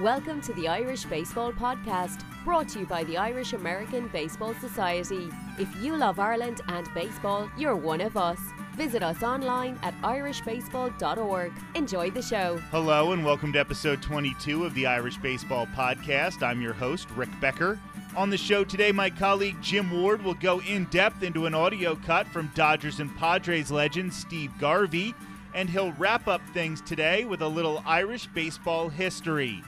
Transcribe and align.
Welcome 0.00 0.40
to 0.40 0.52
the 0.54 0.66
Irish 0.66 1.04
Baseball 1.04 1.52
Podcast, 1.52 2.24
brought 2.44 2.68
to 2.70 2.80
you 2.80 2.86
by 2.86 3.04
the 3.04 3.16
Irish 3.16 3.52
American 3.52 4.08
Baseball 4.08 4.52
Society. 4.54 5.28
If 5.56 5.68
you 5.80 5.96
love 5.96 6.18
Ireland 6.18 6.62
and 6.66 6.92
baseball, 6.94 7.48
you're 7.56 7.76
one 7.76 8.00
of 8.00 8.16
us. 8.16 8.40
Visit 8.74 9.04
us 9.04 9.22
online 9.22 9.78
at 9.84 9.94
irishbaseball.org. 10.02 11.52
Enjoy 11.76 12.10
the 12.10 12.22
show. 12.22 12.58
Hello, 12.72 13.12
and 13.12 13.24
welcome 13.24 13.52
to 13.52 13.60
episode 13.60 14.02
22 14.02 14.64
of 14.64 14.74
the 14.74 14.84
Irish 14.84 15.16
Baseball 15.18 15.68
Podcast. 15.76 16.42
I'm 16.42 16.60
your 16.60 16.72
host, 16.72 17.08
Rick 17.12 17.30
Becker. 17.40 17.78
On 18.16 18.30
the 18.30 18.36
show 18.36 18.64
today, 18.64 18.90
my 18.90 19.10
colleague 19.10 19.62
Jim 19.62 20.02
Ward 20.02 20.24
will 20.24 20.34
go 20.34 20.60
in 20.62 20.86
depth 20.86 21.22
into 21.22 21.46
an 21.46 21.54
audio 21.54 21.94
cut 21.94 22.26
from 22.26 22.50
Dodgers 22.56 22.98
and 22.98 23.16
Padres 23.16 23.70
legend 23.70 24.12
Steve 24.12 24.50
Garvey, 24.58 25.14
and 25.54 25.70
he'll 25.70 25.92
wrap 25.92 26.26
up 26.26 26.40
things 26.48 26.80
today 26.80 27.24
with 27.24 27.42
a 27.42 27.48
little 27.48 27.80
Irish 27.86 28.26
baseball 28.26 28.88
history. 28.88 29.62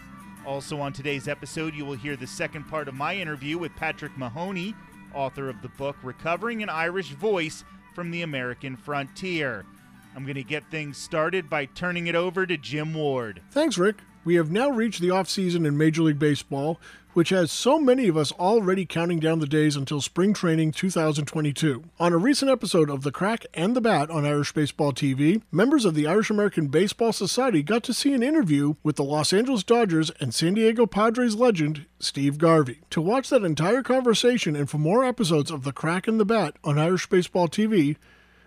Also, 0.47 0.79
on 0.79 0.93
today's 0.93 1.27
episode, 1.27 1.75
you 1.75 1.85
will 1.85 1.97
hear 1.97 2.15
the 2.15 2.27
second 2.27 2.65
part 2.69 2.87
of 2.87 2.95
my 2.95 3.17
interview 3.17 3.59
with 3.59 3.75
Patrick 3.75 4.17
Mahoney, 4.17 4.77
author 5.13 5.49
of 5.49 5.61
the 5.61 5.69
book 5.71 5.97
Recovering 6.05 6.63
an 6.63 6.69
Irish 6.69 7.11
Voice 7.11 7.65
from 7.97 8.13
the 8.13 8.23
American 8.23 8.77
Frontier. 8.77 9.67
I'm 10.15 10.23
going 10.23 10.37
to 10.37 10.45
get 10.45 10.71
things 10.71 10.99
started 10.99 11.51
by 11.51 11.65
turning 11.67 12.07
it 12.07 12.15
over 12.15 12.47
to 12.47 12.57
Jim 12.57 12.95
Ward. 12.95 13.43
Thanks, 13.51 13.77
Rick. 13.77 13.97
We 14.27 14.35
have 14.35 14.51
now 14.51 14.71
reached 14.71 15.01
the 15.01 15.11
offseason 15.11 15.65
in 15.65 15.79
Major 15.79 16.03
League 16.03 16.19
Baseball, 16.19 16.81
which 17.13 17.29
has 17.29 17.53
so 17.53 17.79
many 17.79 18.09
of 18.09 18.17
us 18.17 18.33
already 18.33 18.85
counting 18.85 19.21
down 19.21 19.39
the 19.39 19.47
days 19.47 19.77
until 19.77 20.01
spring 20.01 20.35
training 20.35 20.73
2022. 20.73 21.85
On 22.01 22.13
a 22.13 22.17
recent 22.17 22.51
episode 22.51 22.91
of 22.91 23.05
The 23.05 23.13
Crack 23.13 23.47
and 23.55 23.77
the 23.77 23.81
Bat 23.81 24.11
on 24.11 24.27
Irish 24.27 24.53
Baseball 24.53 24.93
TV, 24.93 25.43
members 25.53 25.85
of 25.85 25.95
the 25.95 26.09
Irish 26.09 26.29
American 26.29 26.67
Baseball 26.67 27.13
Society 27.13 27.63
got 27.63 27.85
to 27.85 27.95
see 27.95 28.15
an 28.15 28.23
interview 28.25 28.75
with 28.83 28.97
the 28.97 29.05
Los 29.05 29.33
Angeles 29.33 29.63
Dodgers 29.63 30.11
and 30.19 30.35
San 30.35 30.55
Diego 30.55 30.87
Padres 30.87 31.37
legend 31.37 31.87
Steve 32.01 32.37
Garvey. 32.37 32.81
To 32.91 33.01
watch 33.01 33.29
that 33.29 33.45
entire 33.45 33.85
conversation 33.85 34.57
and 34.57 34.69
for 34.69 34.79
more 34.79 35.05
episodes 35.05 35.53
of 35.53 35.63
The 35.63 35.73
Crack 35.73 36.09
and 36.09 36.19
the 36.19 36.25
Bat 36.25 36.57
on 36.65 36.81
Irish 36.81 37.09
Baseball 37.09 37.47
TV, 37.47 37.95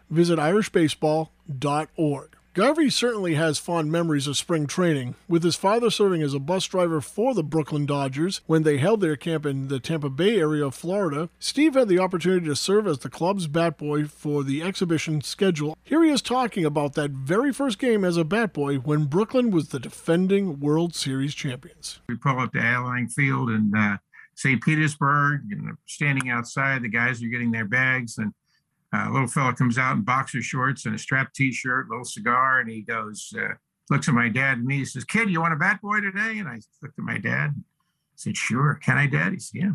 visit 0.09 0.39
irishbaseball.org. 0.39 2.35
Garvey 2.59 2.89
certainly 2.89 3.35
has 3.35 3.57
fond 3.57 3.89
memories 3.89 4.27
of 4.27 4.35
spring 4.35 4.67
training, 4.67 5.15
with 5.29 5.43
his 5.43 5.55
father 5.55 5.89
serving 5.89 6.21
as 6.21 6.33
a 6.33 6.39
bus 6.39 6.65
driver 6.65 6.99
for 6.99 7.33
the 7.33 7.41
Brooklyn 7.41 7.85
Dodgers 7.85 8.41
when 8.47 8.63
they 8.63 8.79
held 8.79 8.99
their 8.99 9.15
camp 9.15 9.45
in 9.45 9.69
the 9.69 9.79
Tampa 9.79 10.09
Bay 10.09 10.37
area 10.37 10.65
of 10.65 10.75
Florida. 10.75 11.29
Steve 11.39 11.75
had 11.75 11.87
the 11.87 11.99
opportunity 11.99 12.45
to 12.47 12.57
serve 12.57 12.85
as 12.85 12.99
the 12.99 13.09
club's 13.09 13.47
bat 13.47 13.77
boy 13.77 14.03
for 14.03 14.43
the 14.43 14.61
exhibition 14.61 15.21
schedule. 15.21 15.77
Here 15.85 16.03
he 16.03 16.09
is 16.09 16.21
talking 16.21 16.65
about 16.65 16.95
that 16.95 17.11
very 17.11 17.53
first 17.53 17.79
game 17.79 18.03
as 18.03 18.17
a 18.17 18.25
bat 18.25 18.51
boy 18.51 18.75
when 18.79 19.05
Brooklyn 19.05 19.51
was 19.51 19.69
the 19.69 19.79
defending 19.79 20.59
World 20.59 20.93
Series 20.93 21.33
champions. 21.33 22.01
We 22.09 22.17
pull 22.17 22.39
up 22.39 22.51
to 22.51 22.59
Al 22.59 22.87
Lang 22.87 23.07
Field 23.07 23.51
in 23.51 23.71
uh, 23.73 23.95
St. 24.35 24.61
Petersburg, 24.61 25.43
and 25.49 25.77
standing 25.85 26.29
outside, 26.29 26.81
the 26.81 26.89
guys 26.89 27.23
are 27.23 27.27
getting 27.27 27.51
their 27.51 27.63
bags, 27.63 28.17
and 28.17 28.33
uh, 28.93 29.05
a 29.07 29.11
little 29.11 29.27
fella 29.27 29.53
comes 29.53 29.77
out 29.77 29.95
in 29.95 30.01
boxer 30.01 30.41
shorts 30.41 30.85
and 30.85 30.95
a 30.95 30.97
strap 30.97 31.33
t-shirt, 31.33 31.89
little 31.89 32.05
cigar, 32.05 32.59
and 32.59 32.69
he 32.69 32.81
goes, 32.81 33.31
uh, 33.37 33.53
looks 33.89 34.07
at 34.07 34.13
my 34.13 34.29
dad 34.29 34.57
and 34.57 34.65
me. 34.65 34.77
He 34.77 34.85
says, 34.85 35.03
"Kid, 35.03 35.29
you 35.29 35.41
want 35.41 35.53
a 35.53 35.57
bat 35.57 35.81
boy 35.81 35.99
today?" 35.99 36.39
And 36.39 36.47
I 36.47 36.59
looked 36.81 36.97
at 36.97 37.05
my 37.05 37.17
dad. 37.17 37.51
And 37.55 37.63
said, 38.15 38.37
"Sure, 38.37 38.79
can 38.83 38.97
I, 38.97 39.07
Dad?" 39.07 39.33
He 39.33 39.39
said, 39.39 39.61
"Yeah." 39.61 39.71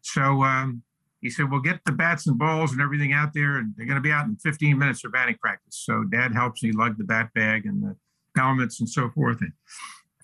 So 0.00 0.42
um, 0.42 0.82
he 1.20 1.30
said, 1.30 1.50
"We'll 1.50 1.60
get 1.60 1.80
the 1.84 1.92
bats 1.92 2.26
and 2.26 2.38
balls 2.38 2.72
and 2.72 2.80
everything 2.80 3.12
out 3.12 3.32
there, 3.34 3.58
and 3.58 3.74
they're 3.76 3.86
going 3.86 3.96
to 3.96 4.02
be 4.02 4.12
out 4.12 4.26
in 4.26 4.36
15 4.36 4.78
minutes 4.78 5.00
for 5.00 5.10
batting 5.10 5.36
practice." 5.36 5.82
So 5.84 6.04
Dad 6.04 6.32
helps 6.32 6.62
me 6.62 6.72
lug 6.72 6.98
the 6.98 7.04
bat 7.04 7.30
bag 7.34 7.66
and 7.66 7.82
the 7.82 7.96
helmets 8.36 8.80
and 8.80 8.88
so 8.88 9.10
forth. 9.10 9.40
And 9.40 9.52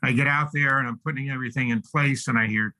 I 0.02 0.12
get 0.12 0.26
out 0.26 0.50
there 0.52 0.78
and 0.78 0.88
I'm 0.88 0.98
putting 1.04 1.30
everything 1.30 1.70
in 1.70 1.82
place, 1.82 2.28
and 2.28 2.38
I 2.38 2.46
hear. 2.46 2.74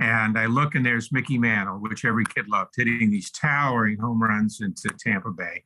And 0.00 0.38
I 0.38 0.46
look 0.46 0.74
and 0.74 0.84
there's 0.84 1.12
Mickey 1.12 1.38
Mantle, 1.38 1.76
which 1.76 2.06
every 2.06 2.24
kid 2.24 2.48
loved, 2.48 2.72
hitting 2.76 3.10
these 3.10 3.30
towering 3.30 3.98
home 3.98 4.22
runs 4.22 4.60
into 4.62 4.88
Tampa 4.98 5.30
Bay. 5.30 5.64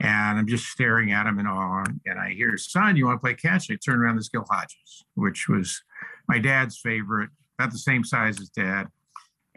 And 0.00 0.38
I'm 0.38 0.48
just 0.48 0.66
staring 0.66 1.12
at 1.12 1.26
him 1.26 1.38
in 1.38 1.46
awe. 1.46 1.84
And 2.04 2.18
I 2.18 2.30
hear, 2.30 2.56
son, 2.56 2.96
you 2.96 3.06
want 3.06 3.18
to 3.18 3.20
play 3.20 3.34
catch? 3.34 3.70
I 3.70 3.76
turn 3.76 4.00
around, 4.00 4.16
there's 4.16 4.28
Gil 4.28 4.44
Hodges, 4.50 5.04
which 5.14 5.48
was 5.48 5.80
my 6.28 6.38
dad's 6.38 6.78
favorite, 6.78 7.30
about 7.58 7.72
the 7.72 7.78
same 7.78 8.04
size 8.04 8.40
as 8.40 8.48
dad. 8.48 8.88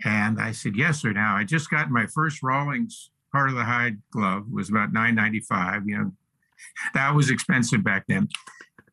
And 0.04 0.40
I 0.40 0.52
said, 0.52 0.76
yes, 0.76 1.02
sir. 1.02 1.14
Now 1.14 1.36
I 1.36 1.44
just 1.44 1.70
got 1.70 1.90
my 1.90 2.06
first 2.08 2.42
Rawlings 2.44 3.10
Heart 3.34 3.50
of 3.50 3.56
the 3.56 3.64
Hide 3.64 3.98
glove 4.12 4.46
it 4.48 4.54
was 4.54 4.70
about 4.70 4.94
995. 4.94 5.88
You 5.88 5.98
know, 5.98 6.12
that 6.94 7.16
was 7.16 7.30
expensive 7.30 7.84
back 7.84 8.06
then. 8.08 8.28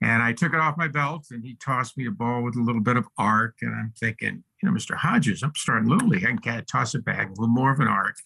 And 0.00 0.22
I 0.22 0.32
took 0.32 0.54
it 0.54 0.60
off 0.60 0.76
my 0.76 0.86
belt 0.86 1.26
and 1.30 1.44
he 1.44 1.56
tossed 1.56 1.96
me 1.98 2.06
a 2.06 2.10
ball 2.10 2.42
with 2.42 2.56
a 2.56 2.62
little 2.62 2.80
bit 2.80 2.96
of 2.96 3.08
arc. 3.18 3.56
And 3.62 3.74
I'm 3.74 3.92
thinking, 3.98 4.44
you 4.62 4.70
know, 4.70 4.76
Mr. 4.76 4.94
Hodges, 4.94 5.42
I'm 5.42 5.52
starting 5.56 5.88
Little 5.88 6.08
League. 6.08 6.24
I 6.24 6.36
can 6.36 6.64
toss 6.66 6.94
it 6.94 7.04
back, 7.04 7.26
a 7.26 7.30
little 7.30 7.48
more 7.48 7.72
of 7.72 7.80
an 7.80 7.88
arc. 7.88 8.16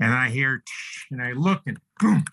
And 0.00 0.14
I 0.14 0.28
hear, 0.28 0.62
and 1.10 1.20
I 1.20 1.32
look 1.32 1.62
and 1.66 1.78
boom, 1.98 2.24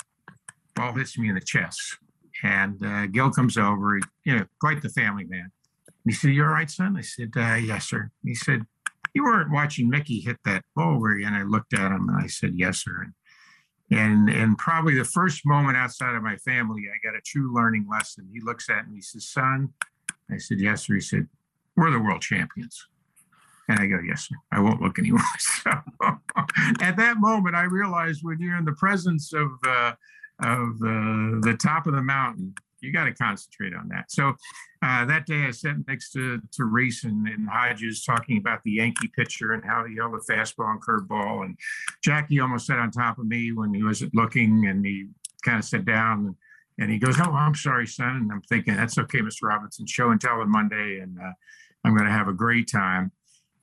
ball 0.75 0.93
hits 0.93 1.17
me 1.17 1.29
in 1.29 1.35
the 1.35 1.41
chest. 1.41 1.97
And 2.43 2.85
uh, 2.85 3.07
Gil 3.07 3.31
comes 3.31 3.57
over, 3.57 3.99
you 4.23 4.37
know, 4.37 4.45
quite 4.59 4.81
the 4.81 4.89
family 4.89 5.23
man. 5.23 5.51
He 6.03 6.11
said, 6.11 6.31
You 6.31 6.43
all 6.43 6.49
right, 6.49 6.69
son? 6.69 6.95
I 6.97 7.01
said, 7.01 7.31
uh, 7.35 7.55
Yes, 7.55 7.89
sir. 7.89 8.11
He 8.23 8.35
said, 8.35 8.65
You 9.15 9.23
weren't 9.23 9.51
watching 9.51 9.89
Mickey 9.89 10.19
hit 10.19 10.37
that 10.45 10.63
ball, 10.75 10.99
were 10.99 11.17
you? 11.17 11.25
And 11.25 11.35
I 11.35 11.43
looked 11.43 11.73
at 11.73 11.91
him 11.91 12.09
and 12.09 12.23
I 12.23 12.27
said, 12.27 12.51
Yes, 12.55 12.83
sir. 12.83 13.01
And 13.03 13.13
and 13.91 14.29
and 14.29 14.57
probably 14.57 14.95
the 14.95 15.05
first 15.05 15.45
moment 15.45 15.77
outside 15.77 16.15
of 16.15 16.23
my 16.23 16.37
family, 16.37 16.83
I 16.89 16.97
got 17.05 17.15
a 17.15 17.21
true 17.21 17.53
learning 17.53 17.87
lesson. 17.89 18.27
He 18.33 18.41
looks 18.41 18.69
at 18.69 18.87
me, 18.87 18.95
he 18.95 19.01
says, 19.01 19.27
"Son," 19.27 19.73
I 20.31 20.37
said, 20.37 20.59
"Yes, 20.59 20.87
sir." 20.87 20.95
He 20.95 21.01
said, 21.01 21.27
"We're 21.75 21.91
the 21.91 21.99
world 21.99 22.21
champions." 22.21 22.87
And 23.67 23.79
I 23.79 23.87
go, 23.87 23.99
"Yes, 23.99 24.27
sir." 24.27 24.35
I 24.51 24.59
won't 24.59 24.81
look 24.81 24.99
anymore. 24.99 25.21
So 25.39 25.71
at 26.81 26.97
that 26.97 27.17
moment, 27.17 27.55
I 27.55 27.63
realized 27.63 28.21
when 28.23 28.39
you're 28.39 28.57
in 28.57 28.65
the 28.65 28.73
presence 28.73 29.33
of 29.33 29.49
uh, 29.65 29.93
of 30.39 30.75
uh, 30.81 31.39
the 31.41 31.57
top 31.59 31.87
of 31.87 31.93
the 31.93 32.03
mountain, 32.03 32.53
you 32.81 32.91
got 32.91 33.05
to 33.05 33.13
concentrate 33.13 33.73
on 33.73 33.87
that. 33.89 34.11
So 34.11 34.33
uh, 34.81 35.05
that 35.05 35.25
day, 35.25 35.45
I 35.45 35.51
sat 35.51 35.75
next 35.87 36.11
to 36.11 36.39
to 36.53 36.65
Reese 36.65 37.03
and, 37.03 37.27
and, 37.27 37.47
Hodges 37.49 38.03
talking 38.03 38.37
about 38.37 38.61
the 38.63 38.71
Yankee 38.71 39.09
pitcher 39.15 39.53
and 39.53 39.63
how 39.63 39.85
he 39.85 39.95
held 39.95 40.13
a 40.13 40.31
fastball 40.31 40.71
and 40.71 40.81
curveball. 40.81 41.45
And 41.45 41.57
Jackie 42.03 42.39
almost 42.39 42.67
sat 42.67 42.77
on 42.77 42.91
top 42.91 43.17
of 43.17 43.25
me 43.25 43.51
when 43.51 43.73
he 43.73 43.83
wasn't 43.83 44.15
looking, 44.15 44.67
and 44.67 44.85
he 44.85 45.07
kind 45.43 45.59
of 45.59 45.65
sat 45.65 45.85
down 45.85 46.25
and, 46.25 46.35
and 46.77 46.91
he 46.91 46.99
goes, 46.99 47.19
"Oh, 47.19 47.31
I'm 47.31 47.55
sorry, 47.55 47.87
son." 47.87 48.17
And 48.17 48.31
I'm 48.31 48.41
thinking, 48.43 48.75
"That's 48.75 48.97
okay, 48.97 49.19
Mr. 49.19 49.43
Robinson. 49.43 49.85
Show 49.87 50.11
and 50.11 50.21
tell 50.21 50.41
on 50.41 50.51
Monday, 50.51 50.99
and 50.99 51.17
uh, 51.19 51.31
I'm 51.83 51.95
going 51.95 52.07
to 52.07 52.15
have 52.15 52.27
a 52.27 52.33
great 52.33 52.69
time." 52.69 53.11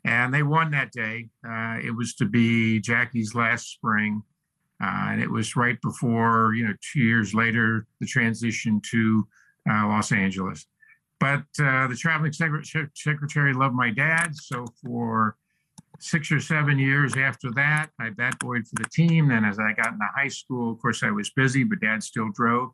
And 0.05 0.35
they 0.35 0.43
won 0.43 0.73
that 0.73 0.91
day. 0.91 1.29
Uh, 1.47 1.79
it 1.83 1.95
was 1.97 2.15
to 2.17 2.25
be 2.25 2.81
Jackie's 2.81 3.35
last 3.35 3.71
spring. 3.71 4.23
Uh, 4.83 5.11
and 5.11 5.23
it 5.23 5.31
was 5.31 5.55
right 5.55 5.81
before, 5.81 6.55
you 6.55 6.67
know, 6.67 6.75
two 6.93 7.01
years 7.01 7.35
later, 7.35 7.87
the 8.01 8.07
transition 8.07 8.81
to 8.91 9.27
uh, 9.71 9.87
Los 9.87 10.11
Angeles. 10.11 10.67
But 11.21 11.45
uh, 11.63 11.87
the 11.87 11.97
traveling 11.97 12.33
secretary 12.33 13.55
loved 13.55 13.77
my 13.77 13.91
dad. 13.91 14.35
So 14.35 14.67
for 14.83 15.37
six 16.01 16.33
or 16.33 16.41
seven 16.41 16.81
years 16.81 17.17
after 17.17 17.49
that, 17.53 17.91
I 18.01 18.11
bat 18.11 18.37
boyed 18.41 18.67
for 18.67 18.75
the 18.83 18.89
team. 18.93 19.29
Then 19.29 19.45
as 19.45 19.61
I 19.61 19.73
got 19.73 19.93
into 19.93 20.05
high 20.17 20.29
school, 20.29 20.73
of 20.73 20.81
course, 20.81 21.05
I 21.05 21.11
was 21.11 21.31
busy, 21.31 21.63
but 21.63 21.81
dad 21.81 22.03
still 22.03 22.31
drove. 22.35 22.71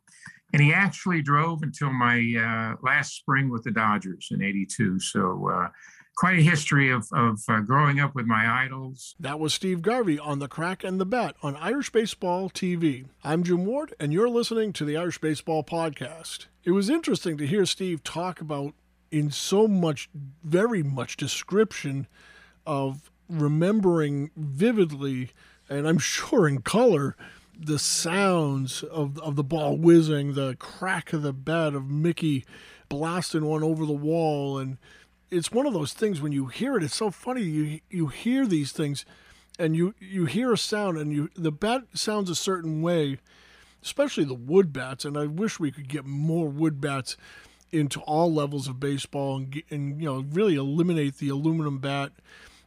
And 0.51 0.63
he 0.63 0.73
actually 0.73 1.21
drove 1.21 1.61
until 1.61 1.93
my 1.93 2.17
uh, 2.17 2.75
last 2.83 3.17
spring 3.17 3.51
with 3.51 3.63
the 3.63 3.71
Dodgers 3.71 4.29
in 4.31 4.41
82. 4.41 4.99
So 4.99 5.47
uh, 5.47 5.67
quite 6.19 6.37
a 6.37 6.41
history 6.41 6.91
of, 6.91 7.07
of 7.13 7.39
uh, 7.47 7.61
growing 7.61 8.01
up 8.01 8.13
with 8.13 8.25
my 8.25 8.45
idols. 8.65 9.15
That 9.21 9.39
was 9.39 9.53
Steve 9.53 9.81
Garvey 9.81 10.19
on 10.19 10.39
The 10.39 10.49
Crack 10.49 10.83
and 10.83 10.99
the 10.99 11.05
Bat 11.05 11.37
on 11.41 11.55
Irish 11.55 11.91
Baseball 11.93 12.49
TV. 12.49 13.05
I'm 13.23 13.41
Jim 13.41 13.65
Ward, 13.65 13.93
and 14.01 14.11
you're 14.11 14.27
listening 14.27 14.73
to 14.73 14.83
the 14.83 14.97
Irish 14.97 15.19
Baseball 15.19 15.63
Podcast. 15.63 16.47
It 16.65 16.71
was 16.71 16.89
interesting 16.89 17.37
to 17.37 17.47
hear 17.47 17.65
Steve 17.65 18.03
talk 18.03 18.41
about, 18.41 18.73
in 19.11 19.31
so 19.31 19.65
much, 19.65 20.09
very 20.43 20.83
much 20.83 21.15
description 21.15 22.05
of 22.67 23.09
remembering 23.29 24.31
vividly, 24.35 25.31
and 25.69 25.87
I'm 25.87 25.99
sure 25.99 26.49
in 26.49 26.63
color, 26.63 27.15
the 27.57 27.79
sounds 27.79 28.83
of, 28.83 29.17
of 29.19 29.37
the 29.37 29.43
ball 29.43 29.77
whizzing, 29.77 30.33
the 30.33 30.57
crack 30.59 31.13
of 31.13 31.21
the 31.21 31.31
bat 31.31 31.73
of 31.75 31.89
Mickey 31.89 32.43
blasting 32.89 33.45
one 33.45 33.63
over 33.63 33.85
the 33.85 33.93
wall, 33.93 34.57
and 34.57 34.79
it's 35.31 35.51
one 35.51 35.65
of 35.65 35.73
those 35.73 35.93
things 35.93 36.21
when 36.21 36.31
you 36.31 36.47
hear 36.47 36.77
it, 36.77 36.83
it's 36.83 36.95
so 36.95 37.11
funny. 37.11 37.41
You 37.41 37.79
you 37.89 38.07
hear 38.07 38.45
these 38.45 38.71
things, 38.71 39.05
and 39.57 39.75
you 39.75 39.93
you 39.99 40.25
hear 40.25 40.53
a 40.53 40.57
sound, 40.57 40.97
and 40.97 41.13
you 41.13 41.29
the 41.35 41.51
bat 41.51 41.83
sounds 41.93 42.29
a 42.29 42.35
certain 42.35 42.81
way, 42.81 43.19
especially 43.83 44.23
the 44.23 44.33
wood 44.33 44.73
bats. 44.73 45.05
And 45.05 45.17
I 45.17 45.25
wish 45.25 45.59
we 45.59 45.71
could 45.71 45.87
get 45.87 46.05
more 46.05 46.47
wood 46.47 46.81
bats 46.81 47.17
into 47.71 47.99
all 48.01 48.33
levels 48.33 48.67
of 48.67 48.79
baseball, 48.79 49.37
and 49.37 49.63
and 49.69 50.01
you 50.01 50.07
know 50.07 50.25
really 50.31 50.55
eliminate 50.55 51.17
the 51.17 51.29
aluminum 51.29 51.79
bat 51.79 52.11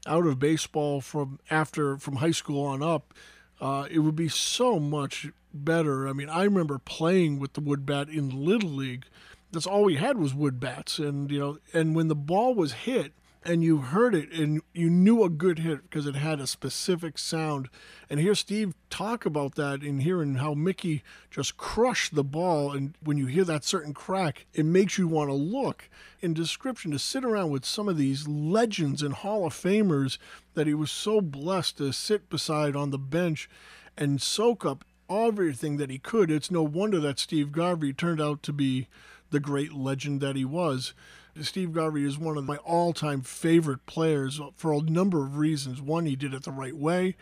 out 0.07 0.27
of 0.27 0.39
baseball 0.39 1.01
from 1.01 1.39
after 1.51 1.97
from 1.97 2.17
high 2.17 2.31
school 2.31 2.65
on 2.65 2.83
up. 2.83 3.15
Uh, 3.61 3.87
it 3.91 4.01
would 4.01 4.17
be 4.17 4.29
so 4.29 4.81
much 4.81 5.29
better. 5.55 6.09
I 6.09 6.13
mean, 6.13 6.29
I 6.29 6.43
remember 6.43 6.79
playing 6.79 7.39
with 7.39 7.53
the 7.53 7.61
wood 7.61 7.87
bat 7.87 8.09
in 8.09 8.45
little 8.45 8.71
league 8.71 9.05
that's 9.53 9.67
all 9.67 9.85
we 9.85 9.97
had 9.97 10.19
was 10.19 10.35
wood 10.35 10.59
bats, 10.59 10.99
and 10.99 11.31
you 11.31 11.39
know, 11.39 11.59
and 11.73 11.95
when 11.95 12.09
the 12.09 12.15
ball 12.15 12.55
was 12.55 12.73
hit, 12.73 13.13
and 13.45 13.65
you 13.65 13.79
heard 13.79 14.15
it 14.15 14.31
and 14.33 14.61
you 14.73 14.89
knew 14.89 15.25
a 15.25 15.29
good 15.29 15.59
hit 15.59 15.83
because 15.83 16.07
it 16.07 16.15
had 16.15 16.41
a 16.41 16.47
specific 16.47 17.19
sound. 17.19 17.69
And 18.09 18.21
hear 18.21 18.35
Steve 18.35 18.75
talk 18.89 19.27
about 19.27 19.57
that 19.57 19.83
and 19.83 20.03
hearing 20.03 20.37
how 20.37 20.55
Mickey 20.55 21.03
just 21.31 21.57
crushed 21.57 22.15
the 22.15 22.25
ball. 22.25 22.73
And 22.73 22.95
when 23.03 23.17
you 23.17 23.27
hear 23.27 23.45
that 23.45 23.65
certain 23.65 23.95
crack, 23.95 24.47
it 24.55 24.65
makes 24.65 24.97
you 24.97 25.09
want 25.09 25.31
to 25.31 25.35
look. 25.35 25.89
In 26.21 26.35
description, 26.35 26.93
to 26.93 26.99
sit 27.01 27.25
around 27.25 27.51
with 27.51 27.65
some 27.65 27.89
of 27.89 27.97
these 27.97 28.29
legends 28.29 29.03
and 29.03 29.13
Hall 29.13 29.45
of 29.45 29.55
Famers 29.55 30.19
that 30.55 30.69
he 30.69 30.75
was 30.75 30.91
so 30.93 31.21
blessed 31.21 31.79
to 31.79 31.93
sit 31.93 32.31
beside 32.31 32.77
on 32.77 32.91
the 32.91 32.99
bench 32.99 33.51
and 33.97 34.23
soak 34.23 34.65
up 34.65 34.85
everything 35.11 35.79
that 35.79 35.91
he 35.91 35.99
could. 35.99 36.31
It's 36.31 36.51
no 36.51 36.63
wonder 36.63 37.01
that 37.01 37.19
Steve 37.19 37.51
Garvey 37.51 37.93
turned 37.93 38.21
out 38.21 38.43
to 38.45 38.53
be 38.53 38.87
the 39.33 39.41
great 39.41 39.73
legend 39.73 40.21
that 40.21 40.37
he 40.37 40.45
was. 40.45 40.95
Steve 41.41 41.73
Garvey 41.73 42.05
is 42.05 42.19
one 42.19 42.37
of 42.37 42.45
my 42.45 42.59
all 42.59 42.93
time 42.93 43.23
favorite 43.23 43.87
players 43.87 44.41
for 44.55 44.73
a 44.73 44.81
number 44.81 45.25
of 45.25 45.39
reasons. 45.39 45.81
One, 45.81 46.07
he 46.07 46.15
did 46.15 46.35
it 46.35 46.45
the 46.45 46.53
right 46.53 46.77
way. 46.77 47.17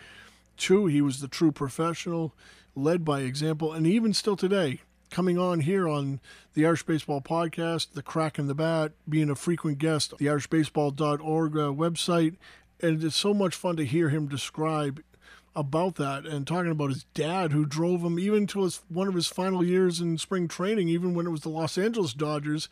Two, 0.57 0.87
he 0.87 1.01
was 1.01 1.21
the 1.21 1.29
true 1.29 1.53
professional, 1.53 2.35
led 2.75 3.05
by 3.05 3.21
example. 3.21 3.73
And 3.73 3.87
even 3.87 4.13
still 4.13 4.37
today, 4.37 4.81
coming 5.11 5.39
on 5.39 5.61
here 5.61 5.89
on 5.89 6.21
the 6.55 6.67
Irish 6.67 6.83
Baseball 6.83 7.21
Podcast, 7.21 7.93
The 7.93 8.03
Crack 8.03 8.39
in 8.39 8.47
the 8.47 8.55
Bat, 8.55 8.93
being 9.09 9.31
a 9.31 9.35
frequent 9.35 9.79
guest, 9.79 10.17
the 10.19 10.27
irishbaseball.org 10.27 11.57
uh, 11.57 11.61
website. 11.73 12.37
And 12.81 13.03
it's 13.05 13.17
so 13.17 13.33
much 13.33 13.55
fun 13.55 13.77
to 13.77 13.85
hear 13.85 14.09
him 14.09 14.27
describe 14.27 15.03
about 15.57 15.97
that 15.97 16.27
and 16.27 16.47
talking 16.47 16.71
about 16.71 16.91
his 16.91 17.05
dad 17.15 17.53
who 17.53 17.67
drove 17.67 18.03
him 18.03 18.19
even 18.19 18.47
to 18.49 18.63
his, 18.63 18.83
one 18.89 19.09
of 19.09 19.15
his 19.15 19.27
final 19.27 19.65
years 19.65 20.01
in 20.01 20.19
spring 20.19 20.49
training, 20.49 20.89
even 20.89 21.15
when 21.15 21.27
it 21.27 21.31
was 21.31 21.41
the 21.41 21.49
Los 21.49 21.77
Angeles 21.77 22.15
Dodgers 22.15 22.69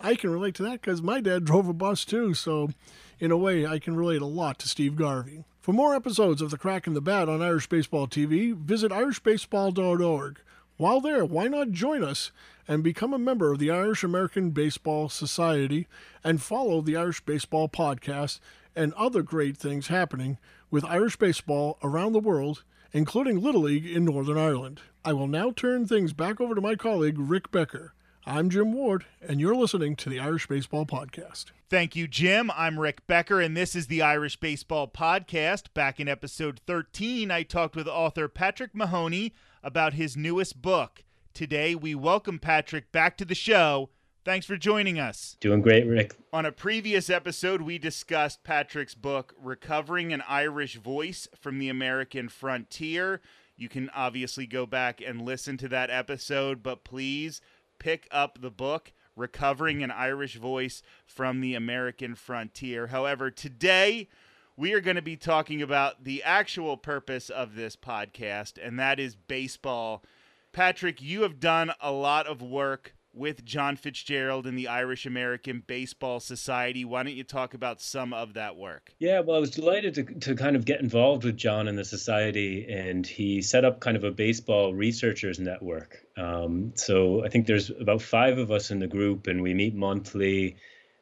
I 0.00 0.16
can 0.16 0.30
relate 0.30 0.54
to 0.56 0.62
that 0.64 0.80
because 0.80 1.02
my 1.02 1.20
dad 1.20 1.44
drove 1.44 1.68
a 1.68 1.72
bus 1.72 2.04
too. 2.04 2.34
So, 2.34 2.70
in 3.18 3.30
a 3.30 3.36
way, 3.36 3.66
I 3.66 3.78
can 3.78 3.96
relate 3.96 4.22
a 4.22 4.26
lot 4.26 4.58
to 4.60 4.68
Steve 4.68 4.96
Garvey. 4.96 5.44
For 5.60 5.72
more 5.72 5.94
episodes 5.94 6.42
of 6.42 6.50
The 6.50 6.58
Crack 6.58 6.86
in 6.86 6.94
the 6.94 7.00
Bat 7.00 7.28
on 7.28 7.40
Irish 7.40 7.68
Baseball 7.68 8.06
TV, 8.06 8.54
visit 8.54 8.92
irishbaseball.org. 8.92 10.40
While 10.76 11.00
there, 11.00 11.24
why 11.24 11.46
not 11.46 11.70
join 11.70 12.02
us 12.02 12.32
and 12.66 12.82
become 12.82 13.14
a 13.14 13.18
member 13.18 13.52
of 13.52 13.60
the 13.60 13.70
Irish 13.70 14.02
American 14.02 14.50
Baseball 14.50 15.08
Society 15.08 15.86
and 16.24 16.42
follow 16.42 16.80
the 16.80 16.96
Irish 16.96 17.20
Baseball 17.20 17.68
Podcast 17.68 18.40
and 18.74 18.92
other 18.94 19.22
great 19.22 19.56
things 19.56 19.86
happening 19.86 20.36
with 20.74 20.84
Irish 20.86 21.16
baseball 21.16 21.78
around 21.84 22.14
the 22.14 22.18
world, 22.18 22.64
including 22.90 23.40
Little 23.40 23.60
League 23.60 23.86
in 23.86 24.04
Northern 24.04 24.36
Ireland. 24.36 24.80
I 25.04 25.12
will 25.12 25.28
now 25.28 25.52
turn 25.52 25.86
things 25.86 26.12
back 26.12 26.40
over 26.40 26.52
to 26.52 26.60
my 26.60 26.74
colleague, 26.74 27.14
Rick 27.16 27.52
Becker. 27.52 27.94
I'm 28.26 28.50
Jim 28.50 28.72
Ward, 28.72 29.06
and 29.22 29.40
you're 29.40 29.54
listening 29.54 29.94
to 29.94 30.10
the 30.10 30.18
Irish 30.18 30.48
Baseball 30.48 30.84
Podcast. 30.84 31.52
Thank 31.70 31.94
you, 31.94 32.08
Jim. 32.08 32.50
I'm 32.56 32.80
Rick 32.80 33.06
Becker, 33.06 33.40
and 33.40 33.56
this 33.56 33.76
is 33.76 33.86
the 33.86 34.02
Irish 34.02 34.40
Baseball 34.40 34.88
Podcast. 34.88 35.72
Back 35.74 36.00
in 36.00 36.08
episode 36.08 36.58
13, 36.66 37.30
I 37.30 37.44
talked 37.44 37.76
with 37.76 37.86
author 37.86 38.26
Patrick 38.26 38.74
Mahoney 38.74 39.32
about 39.62 39.92
his 39.92 40.16
newest 40.16 40.60
book. 40.60 41.04
Today, 41.34 41.76
we 41.76 41.94
welcome 41.94 42.40
Patrick 42.40 42.90
back 42.90 43.16
to 43.18 43.24
the 43.24 43.36
show. 43.36 43.90
Thanks 44.24 44.46
for 44.46 44.56
joining 44.56 44.98
us. 44.98 45.36
Doing 45.40 45.60
great, 45.60 45.86
Rick. 45.86 46.14
On 46.32 46.46
a 46.46 46.52
previous 46.52 47.10
episode, 47.10 47.60
we 47.60 47.76
discussed 47.76 48.42
Patrick's 48.42 48.94
book, 48.94 49.34
Recovering 49.38 50.14
an 50.14 50.22
Irish 50.26 50.76
Voice 50.76 51.28
from 51.38 51.58
the 51.58 51.68
American 51.68 52.30
Frontier. 52.30 53.20
You 53.54 53.68
can 53.68 53.90
obviously 53.90 54.46
go 54.46 54.64
back 54.64 55.02
and 55.06 55.20
listen 55.20 55.58
to 55.58 55.68
that 55.68 55.90
episode, 55.90 56.62
but 56.62 56.84
please 56.84 57.42
pick 57.78 58.08
up 58.10 58.40
the 58.40 58.50
book, 58.50 58.94
Recovering 59.14 59.82
an 59.82 59.90
Irish 59.90 60.36
Voice 60.36 60.82
from 61.04 61.42
the 61.42 61.54
American 61.54 62.14
Frontier. 62.14 62.86
However, 62.86 63.30
today 63.30 64.08
we 64.56 64.72
are 64.72 64.80
going 64.80 64.96
to 64.96 65.02
be 65.02 65.16
talking 65.16 65.60
about 65.60 66.04
the 66.04 66.22
actual 66.22 66.78
purpose 66.78 67.28
of 67.28 67.56
this 67.56 67.76
podcast, 67.76 68.54
and 68.60 68.78
that 68.78 68.98
is 68.98 69.16
baseball. 69.16 70.02
Patrick, 70.50 71.02
you 71.02 71.22
have 71.22 71.40
done 71.40 71.72
a 71.78 71.92
lot 71.92 72.26
of 72.26 72.40
work 72.40 72.94
with 73.14 73.44
John 73.44 73.76
Fitzgerald 73.76 74.46
and 74.46 74.58
the 74.58 74.68
Irish 74.68 75.06
American 75.06 75.62
Baseball 75.66 76.20
Society. 76.20 76.84
Why 76.84 77.02
don't 77.02 77.14
you 77.14 77.24
talk 77.24 77.54
about 77.54 77.80
some 77.80 78.12
of 78.12 78.34
that 78.34 78.56
work? 78.56 78.92
Yeah, 78.98 79.20
well, 79.20 79.36
I 79.36 79.40
was 79.40 79.50
delighted 79.50 79.94
to, 79.94 80.02
to 80.02 80.34
kind 80.34 80.56
of 80.56 80.64
get 80.64 80.80
involved 80.80 81.24
with 81.24 81.36
John 81.36 81.68
and 81.68 81.78
the 81.78 81.84
society, 81.84 82.66
and 82.68 83.06
he 83.06 83.42
set 83.42 83.64
up 83.64 83.80
kind 83.80 83.96
of 83.96 84.04
a 84.04 84.10
baseball 84.10 84.74
researchers 84.74 85.38
network. 85.38 86.04
Um, 86.16 86.72
so 86.74 87.24
I 87.24 87.28
think 87.28 87.46
there's 87.46 87.70
about 87.70 88.02
five 88.02 88.38
of 88.38 88.50
us 88.50 88.70
in 88.70 88.78
the 88.80 88.88
group, 88.88 89.26
and 89.26 89.42
we 89.42 89.54
meet 89.54 89.74
monthly. 89.74 90.56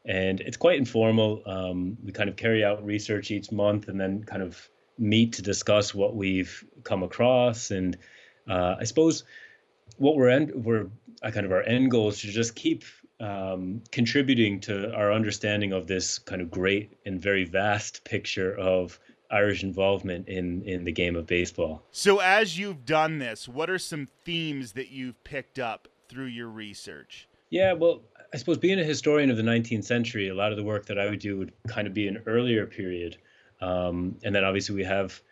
And 0.04 0.40
it's 0.40 0.56
quite 0.56 0.78
informal. 0.78 1.42
Um, 1.46 1.96
we 2.04 2.12
kind 2.12 2.28
of 2.28 2.36
carry 2.36 2.64
out 2.64 2.84
research 2.84 3.30
each 3.30 3.52
month 3.52 3.88
and 3.88 4.00
then 4.00 4.24
kind 4.24 4.42
of 4.42 4.68
meet 4.98 5.34
to 5.34 5.42
discuss 5.42 5.94
what 5.94 6.16
we've 6.16 6.64
come 6.82 7.02
across. 7.02 7.70
And 7.70 7.96
uh, 8.48 8.76
I 8.80 8.84
suppose 8.84 9.24
what 9.98 10.16
we're 10.16 10.28
end, 10.28 10.52
we're 10.54 10.88
uh, 11.22 11.30
kind 11.30 11.46
of 11.46 11.52
our 11.52 11.62
end 11.62 11.90
goal 11.90 12.08
is 12.08 12.20
to 12.20 12.28
just 12.28 12.54
keep 12.54 12.84
um, 13.20 13.82
contributing 13.92 14.60
to 14.60 14.92
our 14.94 15.12
understanding 15.12 15.72
of 15.72 15.86
this 15.86 16.18
kind 16.18 16.42
of 16.42 16.50
great 16.50 16.98
and 17.06 17.20
very 17.20 17.44
vast 17.44 18.04
picture 18.04 18.56
of 18.56 18.98
Irish 19.30 19.62
involvement 19.62 20.28
in 20.28 20.62
in 20.62 20.84
the 20.84 20.92
game 20.92 21.16
of 21.16 21.26
baseball. 21.26 21.82
So 21.90 22.18
as 22.18 22.58
you've 22.58 22.84
done 22.84 23.18
this, 23.18 23.48
what 23.48 23.70
are 23.70 23.78
some 23.78 24.08
themes 24.24 24.72
that 24.72 24.90
you've 24.90 25.22
picked 25.24 25.58
up 25.58 25.88
through 26.08 26.26
your 26.26 26.48
research? 26.48 27.28
Yeah, 27.48 27.72
well, 27.72 28.02
I 28.32 28.36
suppose 28.36 28.58
being 28.58 28.80
a 28.80 28.84
historian 28.84 29.30
of 29.30 29.36
the 29.36 29.42
19th 29.42 29.84
century, 29.84 30.28
a 30.28 30.34
lot 30.34 30.52
of 30.52 30.56
the 30.56 30.64
work 30.64 30.86
that 30.86 30.98
I 30.98 31.08
would 31.08 31.18
do 31.18 31.38
would 31.38 31.52
kind 31.68 31.86
of 31.86 31.94
be 31.94 32.08
an 32.08 32.22
earlier 32.26 32.66
period, 32.66 33.16
um, 33.60 34.16
and 34.22 34.34
then 34.34 34.44
obviously 34.44 34.74
we 34.74 34.84
have 34.84 35.22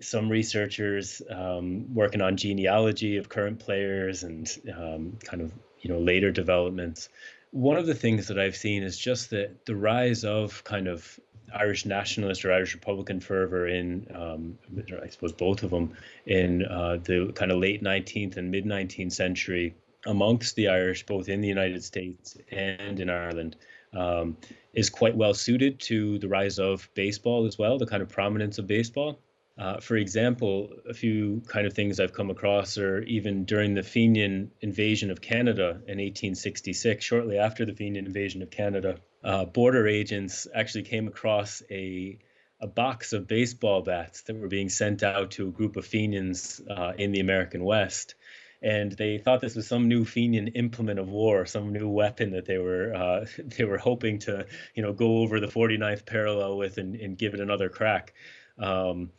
some 0.00 0.28
researchers 0.28 1.22
um, 1.30 1.92
working 1.94 2.20
on 2.20 2.36
genealogy 2.36 3.16
of 3.16 3.28
current 3.28 3.58
players 3.58 4.22
and 4.22 4.48
um, 4.76 5.18
kind 5.24 5.42
of 5.42 5.52
you 5.80 5.90
know 5.90 5.98
later 5.98 6.30
developments. 6.30 7.08
One 7.50 7.76
of 7.76 7.86
the 7.86 7.94
things 7.94 8.28
that 8.28 8.38
I've 8.38 8.56
seen 8.56 8.82
is 8.82 8.98
just 8.98 9.30
the 9.30 9.50
the 9.64 9.74
rise 9.74 10.24
of 10.24 10.62
kind 10.64 10.86
of 10.86 11.18
Irish 11.54 11.86
nationalist 11.86 12.44
or 12.44 12.52
Irish 12.52 12.74
Republican 12.74 13.20
fervor 13.20 13.66
in, 13.66 14.06
um, 14.14 14.58
I 15.02 15.08
suppose 15.08 15.32
both 15.32 15.62
of 15.62 15.70
them, 15.70 15.94
in 16.26 16.64
uh, 16.64 16.98
the 17.02 17.32
kind 17.34 17.50
of 17.50 17.58
late 17.58 17.82
19th 17.82 18.36
and 18.36 18.50
mid 18.50 18.64
19th 18.64 19.12
century 19.12 19.74
amongst 20.06 20.56
the 20.56 20.68
Irish, 20.68 21.06
both 21.06 21.28
in 21.28 21.40
the 21.40 21.48
United 21.48 21.82
States 21.82 22.36
and 22.50 23.00
in 23.00 23.10
Ireland, 23.10 23.56
um, 23.94 24.36
is 24.74 24.90
quite 24.90 25.16
well 25.16 25.34
suited 25.34 25.80
to 25.80 26.18
the 26.18 26.28
rise 26.28 26.58
of 26.58 26.88
baseball 26.94 27.46
as 27.46 27.58
well, 27.58 27.78
the 27.78 27.86
kind 27.86 28.02
of 28.02 28.08
prominence 28.08 28.58
of 28.58 28.66
baseball. 28.66 29.18
Uh, 29.58 29.80
for 29.80 29.96
example, 29.96 30.70
a 30.88 30.94
few 30.94 31.42
kind 31.48 31.66
of 31.66 31.72
things 31.72 31.98
I've 31.98 32.12
come 32.12 32.30
across 32.30 32.78
are 32.78 33.02
even 33.02 33.44
during 33.44 33.74
the 33.74 33.82
Fenian 33.82 34.52
invasion 34.60 35.10
of 35.10 35.20
Canada 35.20 35.70
in 35.70 35.98
1866, 35.98 37.04
shortly 37.04 37.38
after 37.38 37.66
the 37.66 37.72
Fenian 37.72 38.06
invasion 38.06 38.42
of 38.42 38.50
Canada, 38.50 38.98
uh, 39.24 39.44
border 39.46 39.88
agents 39.88 40.46
actually 40.54 40.84
came 40.84 41.08
across 41.08 41.62
a 41.70 42.18
a 42.60 42.66
box 42.66 43.12
of 43.12 43.28
baseball 43.28 43.82
bats 43.82 44.22
that 44.22 44.36
were 44.36 44.48
being 44.48 44.68
sent 44.68 45.02
out 45.02 45.30
to 45.32 45.46
a 45.46 45.50
group 45.50 45.76
of 45.76 45.86
Fenians 45.86 46.60
uh, 46.68 46.92
in 46.98 47.12
the 47.12 47.20
American 47.20 47.62
West. 47.62 48.16
And 48.60 48.90
they 48.90 49.18
thought 49.18 49.40
this 49.40 49.54
was 49.54 49.68
some 49.68 49.86
new 49.86 50.04
Fenian 50.04 50.48
implement 50.48 50.98
of 50.98 51.08
war, 51.08 51.46
some 51.46 51.72
new 51.72 51.88
weapon 51.88 52.32
that 52.32 52.46
they 52.46 52.58
were 52.58 52.92
uh, 52.92 53.26
they 53.56 53.64
were 53.64 53.78
hoping 53.78 54.18
to, 54.20 54.46
you 54.74 54.82
know, 54.82 54.92
go 54.92 55.18
over 55.18 55.38
the 55.38 55.46
49th 55.46 56.04
parallel 56.04 56.56
with 56.56 56.78
and, 56.78 56.96
and 56.96 57.16
give 57.16 57.34
it 57.34 57.40
another 57.40 57.68
crack. 57.68 58.14
Um, 58.58 59.10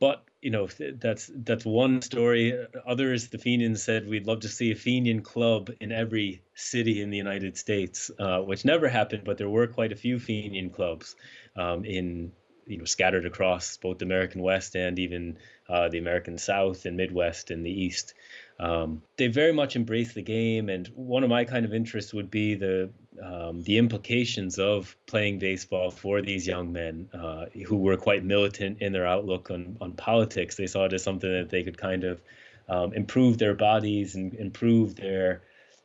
but 0.00 0.24
you 0.42 0.50
know 0.50 0.68
that's 1.00 1.30
that's 1.34 1.64
one 1.64 2.00
story. 2.02 2.56
Others, 2.86 3.28
the 3.28 3.38
Fenians 3.38 3.82
said 3.82 4.08
we'd 4.08 4.26
love 4.26 4.40
to 4.40 4.48
see 4.48 4.70
a 4.70 4.76
Fenian 4.76 5.22
club 5.22 5.70
in 5.80 5.90
every 5.90 6.42
city 6.54 7.02
in 7.02 7.10
the 7.10 7.16
United 7.16 7.56
States, 7.56 8.10
uh, 8.18 8.40
which 8.40 8.64
never 8.64 8.88
happened. 8.88 9.24
But 9.24 9.38
there 9.38 9.48
were 9.48 9.66
quite 9.66 9.92
a 9.92 9.96
few 9.96 10.18
Fenian 10.18 10.70
clubs 10.70 11.16
um, 11.56 11.84
in 11.84 12.32
you 12.66 12.78
know 12.78 12.84
scattered 12.84 13.26
across 13.26 13.76
both 13.78 13.98
the 13.98 14.04
American 14.04 14.42
West 14.42 14.76
and 14.76 14.98
even 14.98 15.38
uh, 15.68 15.88
the 15.88 15.98
American 15.98 16.38
South 16.38 16.86
and 16.86 16.96
Midwest 16.96 17.50
and 17.50 17.66
the 17.66 17.70
East. 17.70 18.14
Um, 18.60 19.02
they 19.16 19.28
very 19.28 19.52
much 19.52 19.74
embrace 19.74 20.12
the 20.12 20.22
game, 20.22 20.68
and 20.68 20.86
one 20.94 21.24
of 21.24 21.30
my 21.30 21.44
kind 21.44 21.64
of 21.64 21.74
interests 21.74 22.14
would 22.14 22.30
be 22.30 22.54
the 22.54 22.90
um, 23.22 23.62
the 23.62 23.78
implications 23.78 24.58
of 24.58 24.96
playing 25.06 25.38
baseball 25.38 25.90
for 25.90 26.22
these 26.22 26.46
young 26.46 26.72
men 26.72 27.08
uh, 27.12 27.46
who 27.66 27.76
were 27.76 27.96
quite 27.96 28.24
militant 28.24 28.80
in 28.80 28.92
their 28.92 29.06
outlook 29.06 29.50
on, 29.50 29.76
on 29.80 29.92
politics. 29.92 30.56
They 30.56 30.66
saw 30.66 30.84
it 30.84 30.92
as 30.92 31.02
something 31.02 31.30
that 31.30 31.50
they 31.50 31.62
could 31.62 31.78
kind 31.78 32.04
of 32.04 32.20
um, 32.68 32.92
improve 32.92 33.38
their 33.38 33.54
bodies 33.54 34.14
and 34.14 34.34
improve 34.34 34.94
their 34.94 35.42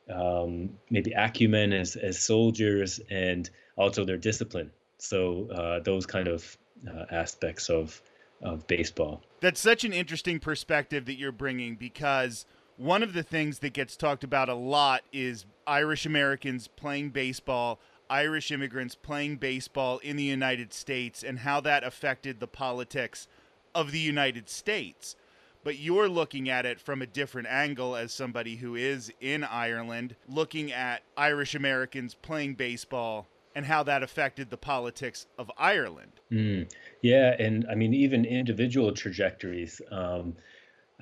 um, 0.09 0.71
maybe 0.89 1.11
acumen 1.13 1.73
as, 1.73 1.95
as 1.95 2.19
soldiers 2.19 2.99
and 3.09 3.49
also 3.77 4.05
their 4.05 4.17
discipline. 4.17 4.71
So 4.97 5.49
uh, 5.49 5.79
those 5.79 6.05
kind 6.05 6.27
of 6.27 6.57
uh, 6.87 7.05
aspects 7.11 7.69
of 7.69 8.01
of 8.43 8.67
baseball. 8.67 9.21
That's 9.39 9.59
such 9.59 9.83
an 9.83 9.93
interesting 9.93 10.39
perspective 10.39 11.05
that 11.05 11.15
you're 11.15 11.31
bringing 11.31 11.75
because 11.75 12.45
one 12.77 13.03
of 13.03 13.13
the 13.13 13.23
things 13.23 13.59
that 13.59 13.73
gets 13.73 13.95
talked 13.95 14.23
about 14.23 14.49
a 14.49 14.55
lot 14.55 15.03
is 15.11 15.45
Irish 15.67 16.05
Americans 16.05 16.67
playing 16.67 17.11
baseball, 17.11 17.79
Irish 18.09 18.51
immigrants 18.51 18.95
playing 18.95 19.37
baseball 19.37 19.99
in 19.99 20.15
the 20.15 20.23
United 20.23 20.73
States, 20.73 21.23
and 21.23 21.39
how 21.39 21.61
that 21.61 21.83
affected 21.83 22.39
the 22.39 22.47
politics 22.47 23.27
of 23.73 23.91
the 23.91 23.99
United 23.99 24.49
States. 24.49 25.15
But 25.63 25.77
you're 25.77 26.09
looking 26.09 26.49
at 26.49 26.65
it 26.65 26.79
from 26.79 27.01
a 27.01 27.07
different 27.07 27.47
angle 27.47 27.95
as 27.95 28.11
somebody 28.11 28.57
who 28.57 28.75
is 28.75 29.11
in 29.21 29.43
Ireland, 29.43 30.15
looking 30.27 30.71
at 30.71 31.03
Irish 31.15 31.55
Americans 31.55 32.15
playing 32.15 32.55
baseball 32.55 33.27
and 33.55 33.65
how 33.65 33.83
that 33.83 34.03
affected 34.03 34.49
the 34.49 34.57
politics 34.57 35.27
of 35.37 35.49
Ireland. 35.57 36.11
Mm, 36.31 36.69
yeah, 37.01 37.35
and 37.39 37.65
I 37.69 37.75
mean, 37.75 37.93
even 37.93 38.25
individual 38.25 38.91
trajectories. 38.91 39.81
Um, 39.91 40.35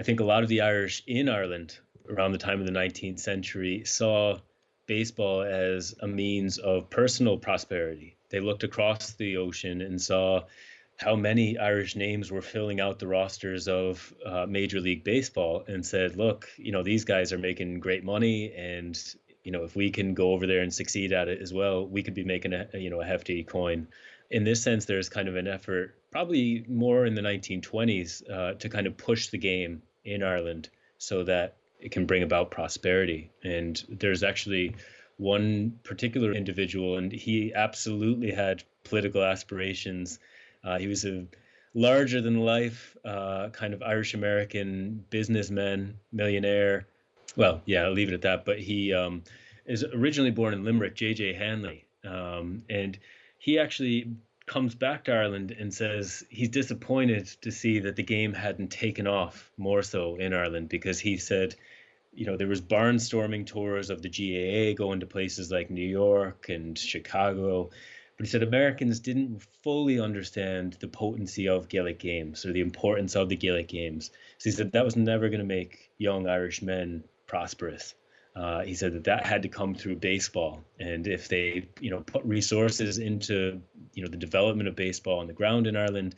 I 0.01 0.03
think 0.03 0.19
a 0.19 0.23
lot 0.23 0.41
of 0.41 0.49
the 0.49 0.61
Irish 0.61 1.03
in 1.05 1.29
Ireland 1.29 1.77
around 2.09 2.31
the 2.31 2.39
time 2.39 2.59
of 2.59 2.65
the 2.65 2.71
19th 2.71 3.19
century 3.19 3.83
saw 3.85 4.39
baseball 4.87 5.43
as 5.43 5.93
a 6.01 6.07
means 6.07 6.57
of 6.57 6.89
personal 6.89 7.37
prosperity. 7.37 8.17
They 8.31 8.39
looked 8.39 8.63
across 8.63 9.11
the 9.11 9.37
ocean 9.37 9.79
and 9.79 10.01
saw 10.01 10.45
how 10.97 11.15
many 11.15 11.59
Irish 11.59 11.95
names 11.95 12.31
were 12.31 12.41
filling 12.41 12.81
out 12.81 12.97
the 12.97 13.05
rosters 13.05 13.67
of 13.67 14.11
uh, 14.25 14.47
Major 14.49 14.79
League 14.79 15.03
Baseball 15.03 15.65
and 15.67 15.85
said, 15.85 16.15
look, 16.15 16.49
you 16.57 16.71
know, 16.71 16.81
these 16.81 17.05
guys 17.05 17.31
are 17.31 17.37
making 17.37 17.79
great 17.79 18.03
money. 18.03 18.51
And, 18.55 18.99
you 19.43 19.51
know, 19.51 19.65
if 19.65 19.75
we 19.75 19.91
can 19.91 20.15
go 20.15 20.31
over 20.31 20.47
there 20.47 20.63
and 20.63 20.73
succeed 20.73 21.13
at 21.13 21.27
it 21.27 21.43
as 21.43 21.53
well, 21.53 21.85
we 21.85 22.01
could 22.01 22.15
be 22.15 22.23
making 22.23 22.53
a, 22.53 22.67
you 22.73 22.89
know, 22.89 23.01
a 23.01 23.05
hefty 23.05 23.43
coin. 23.43 23.87
In 24.31 24.45
this 24.45 24.63
sense, 24.63 24.85
there's 24.85 25.09
kind 25.09 25.27
of 25.27 25.35
an 25.35 25.47
effort, 25.47 25.93
probably 26.09 26.65
more 26.67 27.05
in 27.05 27.13
the 27.13 27.21
1920s, 27.21 28.27
uh, 28.31 28.53
to 28.55 28.67
kind 28.67 28.87
of 28.87 28.97
push 28.97 29.27
the 29.27 29.37
game 29.37 29.83
in 30.03 30.23
Ireland 30.23 30.69
so 30.97 31.23
that 31.23 31.55
it 31.79 31.91
can 31.91 32.05
bring 32.05 32.23
about 32.23 32.51
prosperity. 32.51 33.31
And 33.43 33.81
there's 33.89 34.23
actually 34.23 34.75
one 35.17 35.79
particular 35.83 36.33
individual, 36.33 36.97
and 36.97 37.11
he 37.11 37.53
absolutely 37.53 38.31
had 38.31 38.63
political 38.83 39.23
aspirations. 39.23 40.19
Uh, 40.63 40.79
he 40.79 40.87
was 40.87 41.05
a 41.05 41.25
larger 41.73 42.21
than 42.21 42.39
life 42.39 42.97
uh, 43.05 43.49
kind 43.49 43.73
of 43.73 43.81
Irish 43.81 44.13
American 44.13 45.05
businessman, 45.09 45.97
millionaire. 46.11 46.87
Well, 47.35 47.61
yeah, 47.65 47.83
I'll 47.83 47.93
leave 47.93 48.09
it 48.09 48.13
at 48.13 48.21
that. 48.23 48.45
But 48.45 48.59
he 48.59 48.93
um, 48.93 49.23
is 49.65 49.83
originally 49.83 50.31
born 50.31 50.53
in 50.53 50.63
Limerick, 50.63 50.95
J.J. 50.95 51.33
Hanley. 51.33 51.85
Um, 52.03 52.63
and 52.69 52.97
he 53.37 53.59
actually 53.59 54.15
comes 54.51 54.75
back 54.75 55.05
to 55.05 55.13
Ireland 55.13 55.55
and 55.57 55.73
says 55.73 56.25
he's 56.29 56.49
disappointed 56.49 57.25
to 57.41 57.51
see 57.53 57.79
that 57.79 57.95
the 57.95 58.03
game 58.03 58.33
hadn't 58.33 58.67
taken 58.67 59.07
off 59.07 59.49
more 59.55 59.81
so 59.81 60.17
in 60.17 60.33
Ireland 60.33 60.67
because 60.67 60.99
he 60.99 61.15
said, 61.15 61.55
you 62.13 62.25
know, 62.25 62.35
there 62.35 62.49
was 62.49 62.59
barnstorming 62.59 63.45
tours 63.45 63.89
of 63.89 64.01
the 64.01 64.09
GAA 64.09 64.77
going 64.77 64.99
to 64.99 65.05
places 65.05 65.51
like 65.51 65.69
New 65.69 65.87
York 65.87 66.49
and 66.49 66.77
Chicago. 66.77 67.69
But 68.17 68.25
he 68.25 68.29
said 68.29 68.43
Americans 68.43 68.99
didn't 68.99 69.41
fully 69.63 70.01
understand 70.01 70.73
the 70.81 70.89
potency 70.89 71.47
of 71.47 71.69
Gaelic 71.69 71.99
games 71.99 72.45
or 72.45 72.51
the 72.51 72.59
importance 72.59 73.15
of 73.15 73.29
the 73.29 73.37
Gaelic 73.37 73.69
games. 73.69 74.11
So 74.37 74.49
he 74.49 74.51
said 74.51 74.73
that 74.73 74.83
was 74.83 74.97
never 74.97 75.29
going 75.29 75.39
to 75.39 75.45
make 75.45 75.91
young 75.97 76.27
Irish 76.27 76.61
men 76.61 77.05
prosperous. 77.25 77.95
Uh, 78.35 78.61
he 78.61 78.73
said 78.73 78.93
that 78.93 79.03
that 79.03 79.25
had 79.25 79.41
to 79.41 79.49
come 79.49 79.75
through 79.75 79.95
baseball, 79.95 80.63
and 80.79 81.05
if 81.05 81.27
they, 81.27 81.67
you 81.81 81.89
know, 81.89 81.99
put 81.99 82.23
resources 82.23 82.97
into, 82.97 83.61
you 83.93 84.03
know, 84.03 84.09
the 84.09 84.17
development 84.17 84.69
of 84.69 84.75
baseball 84.75 85.19
on 85.19 85.27
the 85.27 85.33
ground 85.33 85.67
in 85.67 85.75
Ireland, 85.75 86.15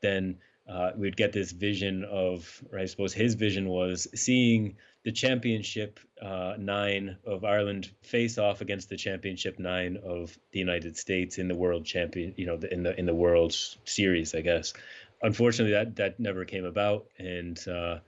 then 0.00 0.38
uh, 0.68 0.92
we'd 0.96 1.16
get 1.16 1.32
this 1.32 1.50
vision 1.52 2.04
of, 2.04 2.62
or 2.72 2.78
I 2.78 2.86
suppose 2.86 3.12
his 3.12 3.34
vision 3.34 3.68
was 3.68 4.06
seeing 4.14 4.76
the 5.04 5.12
championship 5.12 6.00
uh, 6.20 6.54
nine 6.58 7.16
of 7.24 7.44
Ireland 7.44 7.90
face 8.02 8.38
off 8.38 8.60
against 8.60 8.88
the 8.88 8.96
championship 8.96 9.58
nine 9.58 9.98
of 10.04 10.36
the 10.50 10.58
United 10.58 10.96
States 10.96 11.38
in 11.38 11.46
the 11.46 11.54
world 11.54 11.84
champion, 11.84 12.34
you 12.36 12.46
know, 12.46 12.58
in 12.70 12.82
the 12.82 12.98
in 12.98 13.06
the 13.06 13.14
World 13.14 13.56
Series, 13.84 14.34
I 14.34 14.40
guess. 14.40 14.72
Unfortunately, 15.22 15.74
that 15.74 15.96
that 15.96 16.18
never 16.18 16.44
came 16.44 16.64
about, 16.64 17.06
and 17.18 17.56
uh, 17.68 17.98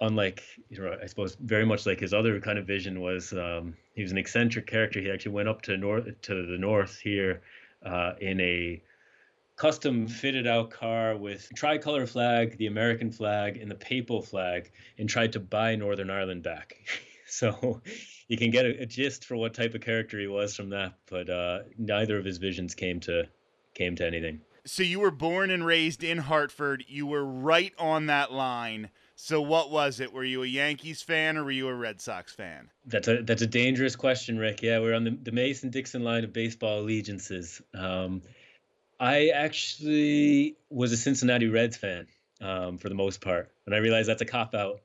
unlike 0.00 0.42
you 0.68 0.80
know, 0.80 0.96
I 1.02 1.06
suppose 1.06 1.36
very 1.40 1.66
much 1.66 1.86
like 1.86 2.00
his 2.00 2.14
other 2.14 2.40
kind 2.40 2.58
of 2.58 2.66
vision 2.66 3.00
was 3.00 3.32
um, 3.32 3.74
he 3.94 4.02
was 4.02 4.12
an 4.12 4.18
eccentric 4.18 4.66
character. 4.66 5.00
He 5.00 5.10
actually 5.10 5.32
went 5.32 5.48
up 5.48 5.62
to 5.62 5.76
north 5.76 6.06
to 6.22 6.46
the 6.46 6.58
north 6.58 6.98
here 6.98 7.42
uh, 7.84 8.12
in 8.20 8.40
a 8.40 8.82
custom 9.56 10.06
fitted 10.06 10.46
out 10.46 10.70
car 10.70 11.16
with 11.16 11.48
tricolor 11.54 12.06
flag, 12.06 12.56
the 12.58 12.66
American 12.66 13.10
flag, 13.10 13.56
and 13.56 13.70
the 13.70 13.74
papal 13.74 14.22
flag, 14.22 14.70
and 14.98 15.08
tried 15.08 15.32
to 15.32 15.40
buy 15.40 15.74
Northern 15.74 16.10
Ireland 16.10 16.44
back. 16.44 16.76
so 17.26 17.82
you 18.28 18.38
can 18.38 18.50
get 18.50 18.64
a, 18.64 18.82
a, 18.82 18.86
gist 18.86 19.24
for 19.24 19.36
what 19.36 19.52
type 19.52 19.74
of 19.74 19.80
character 19.80 20.18
he 20.18 20.28
was 20.28 20.54
from 20.54 20.70
that, 20.70 20.94
but 21.10 21.28
uh, 21.28 21.60
neither 21.76 22.16
of 22.16 22.24
his 22.24 22.38
visions 22.38 22.74
came 22.74 23.00
to 23.00 23.24
came 23.74 23.96
to 23.96 24.06
anything. 24.06 24.40
So 24.64 24.82
you 24.82 25.00
were 25.00 25.10
born 25.10 25.50
and 25.50 25.64
raised 25.64 26.04
in 26.04 26.18
Hartford. 26.18 26.84
You 26.88 27.06
were 27.06 27.24
right 27.24 27.72
on 27.78 28.06
that 28.06 28.32
line 28.32 28.90
so 29.20 29.42
what 29.42 29.72
was 29.72 29.98
it? 29.98 30.12
Were 30.12 30.22
you 30.22 30.44
a 30.44 30.46
Yankees 30.46 31.02
fan 31.02 31.36
or 31.36 31.42
were 31.42 31.50
you 31.50 31.66
a 31.66 31.74
Red 31.74 32.00
Sox 32.00 32.32
fan? 32.32 32.70
That's 32.86 33.08
a 33.08 33.20
that's 33.22 33.42
a 33.42 33.48
dangerous 33.48 33.96
question, 33.96 34.38
Rick. 34.38 34.62
Yeah, 34.62 34.78
we're 34.78 34.94
on 34.94 35.02
the, 35.02 35.10
the 35.10 35.32
Mason 35.32 35.70
Dixon 35.70 36.04
line 36.04 36.22
of 36.22 36.32
baseball 36.32 36.78
allegiances. 36.78 37.60
Um, 37.74 38.22
I 39.00 39.30
actually 39.34 40.56
was 40.70 40.92
a 40.92 40.96
Cincinnati 40.96 41.48
Reds 41.48 41.76
fan 41.76 42.06
um, 42.40 42.78
for 42.78 42.88
the 42.88 42.94
most 42.94 43.20
part, 43.20 43.50
and 43.66 43.74
I 43.74 43.78
realize 43.78 44.06
that's 44.06 44.22
a 44.22 44.24
cop 44.24 44.54
out. 44.54 44.82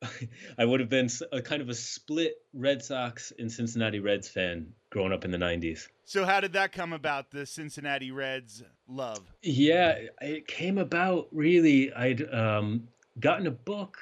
I 0.58 0.64
would 0.64 0.80
have 0.80 0.88
been 0.88 1.10
a 1.30 1.42
kind 1.42 1.60
of 1.60 1.68
a 1.68 1.74
split 1.74 2.36
Red 2.54 2.82
Sox 2.82 3.30
and 3.38 3.52
Cincinnati 3.52 4.00
Reds 4.00 4.26
fan 4.26 4.72
growing 4.88 5.12
up 5.12 5.26
in 5.26 5.30
the 5.30 5.38
90s. 5.38 5.88
So 6.04 6.24
how 6.24 6.40
did 6.40 6.54
that 6.54 6.72
come 6.72 6.94
about 6.94 7.30
the 7.30 7.44
Cincinnati 7.44 8.10
Reds 8.10 8.62
love? 8.88 9.20
Yeah, 9.42 9.98
it 10.22 10.46
came 10.46 10.78
about 10.78 11.28
really 11.30 11.92
I'd 11.92 12.22
um, 12.32 12.88
gotten 13.18 13.46
a 13.46 13.50
book, 13.50 13.98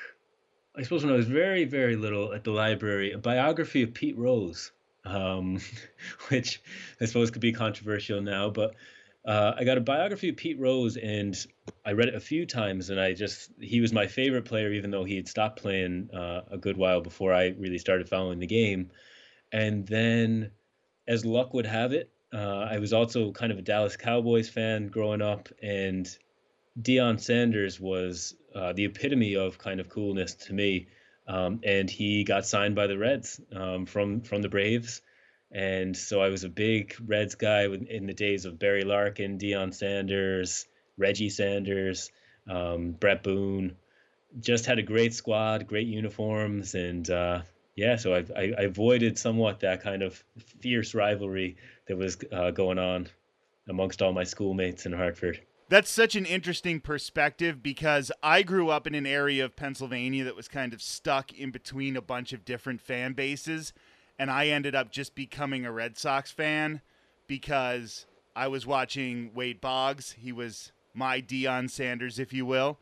I 0.76 0.82
suppose 0.82 1.04
when 1.04 1.12
I 1.12 1.16
was 1.16 1.26
very, 1.26 1.64
very 1.64 1.96
little 1.96 2.32
at 2.32 2.44
the 2.44 2.50
library, 2.50 3.12
a 3.12 3.18
biography 3.18 3.82
of 3.82 3.94
Pete 3.94 4.16
Rose, 4.16 4.72
um, 5.04 5.60
which 6.28 6.62
I 7.00 7.04
suppose 7.04 7.30
could 7.30 7.42
be 7.42 7.52
controversial 7.52 8.20
now, 8.20 8.50
but 8.50 8.74
uh, 9.24 9.52
I 9.56 9.64
got 9.64 9.78
a 9.78 9.80
biography 9.80 10.28
of 10.28 10.36
Pete 10.36 10.58
Rose 10.58 10.96
and 10.96 11.34
I 11.86 11.92
read 11.92 12.08
it 12.08 12.14
a 12.14 12.20
few 12.20 12.44
times 12.44 12.90
and 12.90 13.00
I 13.00 13.14
just, 13.14 13.50
he 13.58 13.80
was 13.80 13.92
my 13.92 14.06
favorite 14.06 14.44
player, 14.44 14.72
even 14.72 14.90
though 14.90 15.04
he 15.04 15.16
had 15.16 15.28
stopped 15.28 15.60
playing 15.60 16.10
uh, 16.12 16.42
a 16.50 16.58
good 16.58 16.76
while 16.76 17.00
before 17.00 17.32
I 17.32 17.54
really 17.58 17.78
started 17.78 18.08
following 18.08 18.38
the 18.38 18.46
game. 18.46 18.90
And 19.52 19.86
then, 19.86 20.50
as 21.06 21.24
luck 21.24 21.54
would 21.54 21.66
have 21.66 21.92
it, 21.92 22.10
uh, 22.34 22.66
I 22.68 22.78
was 22.78 22.92
also 22.92 23.30
kind 23.30 23.52
of 23.52 23.58
a 23.58 23.62
Dallas 23.62 23.96
Cowboys 23.96 24.48
fan 24.48 24.88
growing 24.88 25.22
up, 25.22 25.48
and 25.62 26.08
Deion 26.80 27.20
Sanders 27.20 27.78
was 27.78 28.34
uh, 28.54 28.72
the 28.72 28.84
epitome 28.84 29.36
of 29.36 29.58
kind 29.58 29.80
of 29.80 29.88
coolness 29.88 30.34
to 30.34 30.52
me. 30.52 30.88
Um, 31.26 31.60
and 31.64 31.88
he 31.88 32.24
got 32.24 32.46
signed 32.46 32.74
by 32.74 32.86
the 32.86 32.98
Reds 32.98 33.40
um, 33.54 33.86
from 33.86 34.20
from 34.20 34.42
the 34.42 34.48
Braves, 34.48 35.00
and 35.50 35.96
so 35.96 36.20
I 36.20 36.28
was 36.28 36.44
a 36.44 36.50
big 36.50 36.96
Reds 37.06 37.34
guy 37.34 37.64
in 37.64 38.06
the 38.06 38.12
days 38.12 38.44
of 38.44 38.58
Barry 38.58 38.82
Larkin, 38.82 39.38
Deion 39.38 39.72
Sanders, 39.72 40.66
Reggie 40.98 41.30
Sanders, 41.30 42.10
um, 42.46 42.92
Bret 42.92 43.22
Boone. 43.22 43.76
Just 44.40 44.66
had 44.66 44.78
a 44.78 44.82
great 44.82 45.14
squad, 45.14 45.66
great 45.66 45.86
uniforms, 45.86 46.74
and 46.74 47.08
uh, 47.08 47.40
yeah, 47.74 47.96
so 47.96 48.14
I, 48.14 48.24
I, 48.36 48.52
I, 48.58 48.62
avoided 48.62 49.16
somewhat 49.16 49.60
that 49.60 49.82
kind 49.82 50.02
of 50.02 50.22
fierce 50.60 50.92
rivalry 50.92 51.56
that 51.86 51.96
was 51.96 52.18
uh, 52.32 52.50
going 52.50 52.78
on 52.78 53.08
amongst 53.68 54.02
all 54.02 54.12
my 54.12 54.24
schoolmates 54.24 54.86
in 54.86 54.92
Hartford. 54.92 55.40
That's 55.68 55.90
such 55.90 56.14
an 56.14 56.26
interesting 56.26 56.80
perspective 56.80 57.62
because 57.62 58.12
I 58.22 58.42
grew 58.42 58.68
up 58.68 58.86
in 58.86 58.94
an 58.94 59.06
area 59.06 59.44
of 59.44 59.56
Pennsylvania 59.56 60.24
that 60.24 60.36
was 60.36 60.46
kind 60.46 60.74
of 60.74 60.82
stuck 60.82 61.32
in 61.32 61.50
between 61.50 61.96
a 61.96 62.02
bunch 62.02 62.32
of 62.32 62.44
different 62.44 62.80
fan 62.80 63.14
bases. 63.14 63.72
And 64.18 64.30
I 64.30 64.48
ended 64.48 64.74
up 64.74 64.92
just 64.92 65.14
becoming 65.14 65.64
a 65.64 65.72
Red 65.72 65.96
Sox 65.96 66.30
fan 66.30 66.82
because 67.26 68.06
I 68.36 68.48
was 68.48 68.66
watching 68.66 69.32
Wade 69.34 69.60
Boggs. 69.60 70.12
He 70.12 70.32
was 70.32 70.72
my 70.92 71.20
Deion 71.20 71.70
Sanders, 71.70 72.18
if 72.18 72.32
you 72.32 72.44
will. 72.44 72.78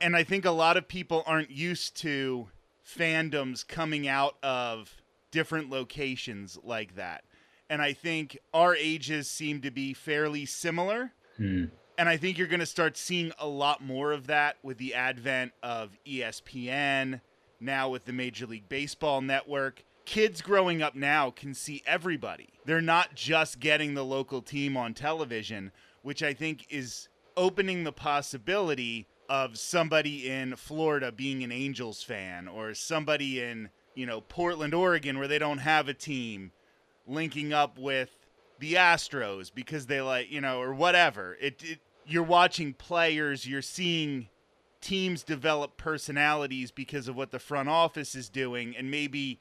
And 0.00 0.16
I 0.16 0.24
think 0.24 0.44
a 0.44 0.50
lot 0.50 0.76
of 0.76 0.88
people 0.88 1.22
aren't 1.26 1.50
used 1.50 1.96
to 1.98 2.48
fandoms 2.84 3.66
coming 3.66 4.08
out 4.08 4.36
of 4.42 4.96
different 5.30 5.70
locations 5.70 6.58
like 6.62 6.96
that. 6.96 7.24
And 7.68 7.80
I 7.80 7.92
think 7.92 8.38
our 8.52 8.74
ages 8.74 9.28
seem 9.28 9.60
to 9.62 9.70
be 9.70 9.94
fairly 9.94 10.46
similar. 10.46 11.12
Hmm. 11.36 11.66
And 11.96 12.08
I 12.08 12.16
think 12.16 12.38
you're 12.38 12.48
going 12.48 12.60
to 12.60 12.66
start 12.66 12.96
seeing 12.96 13.32
a 13.38 13.46
lot 13.46 13.82
more 13.82 14.12
of 14.12 14.26
that 14.26 14.56
with 14.62 14.78
the 14.78 14.94
advent 14.94 15.52
of 15.62 15.96
ESPN, 16.04 17.20
now 17.60 17.88
with 17.88 18.04
the 18.04 18.12
Major 18.12 18.46
League 18.46 18.68
Baseball 18.68 19.20
network. 19.20 19.84
Kids 20.04 20.42
growing 20.42 20.82
up 20.82 20.94
now 20.94 21.30
can 21.30 21.54
see 21.54 21.82
everybody. 21.86 22.48
They're 22.64 22.80
not 22.80 23.14
just 23.14 23.60
getting 23.60 23.94
the 23.94 24.04
local 24.04 24.42
team 24.42 24.76
on 24.76 24.92
television, 24.92 25.70
which 26.02 26.22
I 26.22 26.34
think 26.34 26.66
is 26.68 27.08
opening 27.36 27.84
the 27.84 27.92
possibility 27.92 29.06
of 29.28 29.56
somebody 29.56 30.28
in 30.28 30.56
Florida 30.56 31.10
being 31.12 31.42
an 31.42 31.52
Angels 31.52 32.02
fan 32.02 32.48
or 32.48 32.74
somebody 32.74 33.40
in, 33.40 33.70
you 33.94 34.04
know, 34.04 34.20
Portland, 34.20 34.74
Oregon 34.74 35.18
where 35.18 35.28
they 35.28 35.38
don't 35.38 35.58
have 35.58 35.88
a 35.88 35.94
team 35.94 36.52
linking 37.06 37.52
up 37.52 37.78
with 37.78 38.23
the 38.58 38.74
Astros 38.74 39.50
because 39.54 39.86
they 39.86 40.00
like, 40.00 40.30
you 40.30 40.40
know, 40.40 40.60
or 40.60 40.74
whatever. 40.74 41.36
It, 41.40 41.62
it 41.62 41.78
you're 42.06 42.22
watching 42.22 42.74
players, 42.74 43.46
you're 43.46 43.62
seeing 43.62 44.28
teams 44.80 45.22
develop 45.22 45.76
personalities 45.76 46.70
because 46.70 47.08
of 47.08 47.16
what 47.16 47.30
the 47.30 47.38
front 47.38 47.68
office 47.68 48.14
is 48.14 48.28
doing 48.28 48.76
and 48.76 48.90
maybe 48.90 49.38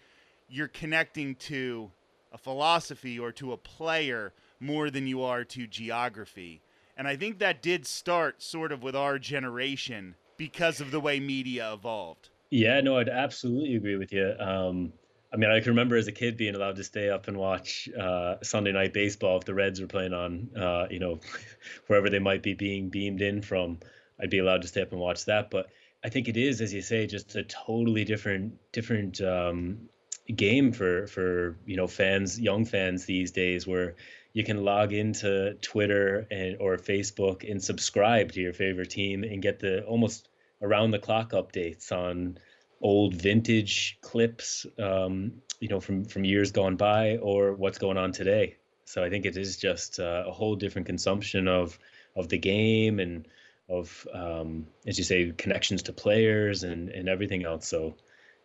you're 0.48 0.70
connecting 0.70 1.36
to 1.36 1.92
a 2.32 2.38
philosophy 2.38 3.20
or 3.20 3.32
to 3.32 3.52
a 3.52 3.58
player 3.58 4.32
more 4.60 4.90
than 4.90 5.06
you 5.06 5.22
are 5.22 5.44
to 5.44 5.68
geography. 5.68 6.62
And 6.96 7.08
I 7.08 7.16
think 7.16 7.40
that 7.40 7.62
did 7.62 7.86
start 7.86 8.42
sort 8.42 8.72
of 8.72 8.84
with 8.84 8.96
our 8.96 9.20
generation 9.20 10.16
because 10.38 10.80
of 10.80 10.92
the 10.92 11.00
way 11.00 11.20
media 11.20 11.74
evolved. 11.74 12.30
Yeah, 12.50 12.80
no, 12.82 12.98
I'd 12.98 13.10
absolutely 13.10 13.76
agree 13.76 13.96
with 13.96 14.14
you. 14.14 14.34
Um, 14.40 14.94
I 15.34 15.38
mean, 15.38 15.50
I 15.50 15.60
can 15.62 15.70
remember 15.70 15.96
as 15.96 16.08
a 16.08 16.12
kid 16.12 16.38
being 16.38 16.54
allowed 16.54 16.76
to 16.76 16.84
stay 16.84 17.10
up 17.10 17.28
and 17.28 17.36
watch 17.36 17.90
uh, 18.00 18.36
Sunday 18.44 18.72
night 18.72 18.94
baseball 18.94 19.38
if 19.38 19.46
the 19.46 19.54
Reds 19.56 19.82
were 19.82 19.88
playing 19.88 20.14
on, 20.14 20.50
uh, 20.56 20.86
you 20.92 21.00
know, 21.00 21.20
wherever 21.88 22.10
they 22.10 22.20
might 22.20 22.44
be 22.44 22.54
being 22.54 22.90
beamed 22.90 23.22
in 23.22 23.42
from. 23.42 23.80
I'd 24.22 24.30
be 24.30 24.38
allowed 24.38 24.62
to 24.62 24.68
stay 24.68 24.82
up 24.82 24.92
and 24.92 25.02
watch 25.02 25.26
that. 25.26 25.50
But 25.50 25.70
I 26.04 26.10
think 26.10 26.28
it 26.28 26.38
is, 26.38 26.62
as 26.62 26.72
you 26.72 26.84
say, 26.84 27.08
just 27.08 27.36
a 27.36 27.44
totally 27.44 28.06
different 28.06 28.54
different 28.72 29.22
um, 29.22 29.90
game 30.36 30.72
for 30.72 31.08
for 31.08 31.58
you 31.66 31.78
know 31.78 31.88
fans, 31.88 32.40
young 32.40 32.64
fans 32.64 33.06
these 33.06 33.32
days, 33.32 33.66
where 33.66 33.96
you 34.34 34.44
can 34.44 34.64
log 34.64 34.94
into 34.94 35.56
Twitter 35.62 36.28
and 36.30 36.58
or 36.60 36.78
Facebook 36.78 37.50
and 37.50 37.64
subscribe 37.64 38.32
to 38.34 38.40
your 38.40 38.54
favorite 38.54 38.92
team 38.92 39.24
and 39.24 39.42
get 39.42 39.60
the 39.60 39.84
almost 39.86 40.30
around 40.62 40.92
the 40.92 41.00
clock 41.00 41.32
updates 41.32 41.92
on 41.92 42.38
old 42.84 43.16
vintage 43.16 43.98
clips, 44.02 44.68
um, 44.78 45.42
you 45.60 45.70
know, 45.70 45.80
from 45.80 46.06
from 46.06 46.26
years 46.26 46.52
gone 46.52 46.76
by 46.76 47.18
or 47.18 47.54
what's 47.54 47.80
going 47.80 47.98
on 47.98 48.12
today. 48.12 48.58
So 48.86 49.04
I 49.04 49.10
think 49.10 49.26
it 49.26 49.38
is 49.38 49.58
just 49.58 50.00
uh, 50.00 50.26
a 50.28 50.32
whole 50.32 50.56
different 50.56 50.86
consumption 50.86 51.48
of 51.48 51.80
of 52.16 52.30
the 52.30 52.38
game 52.38 53.00
and 53.00 53.28
of, 53.70 54.06
um, 54.14 54.68
as 54.86 54.98
you 54.98 55.04
say, 55.04 55.32
connections 55.32 55.84
to 55.84 55.94
players 55.94 56.64
and 56.64 56.90
and 56.90 57.10
everything 57.10 57.46
else. 57.46 57.68
So 57.68 57.96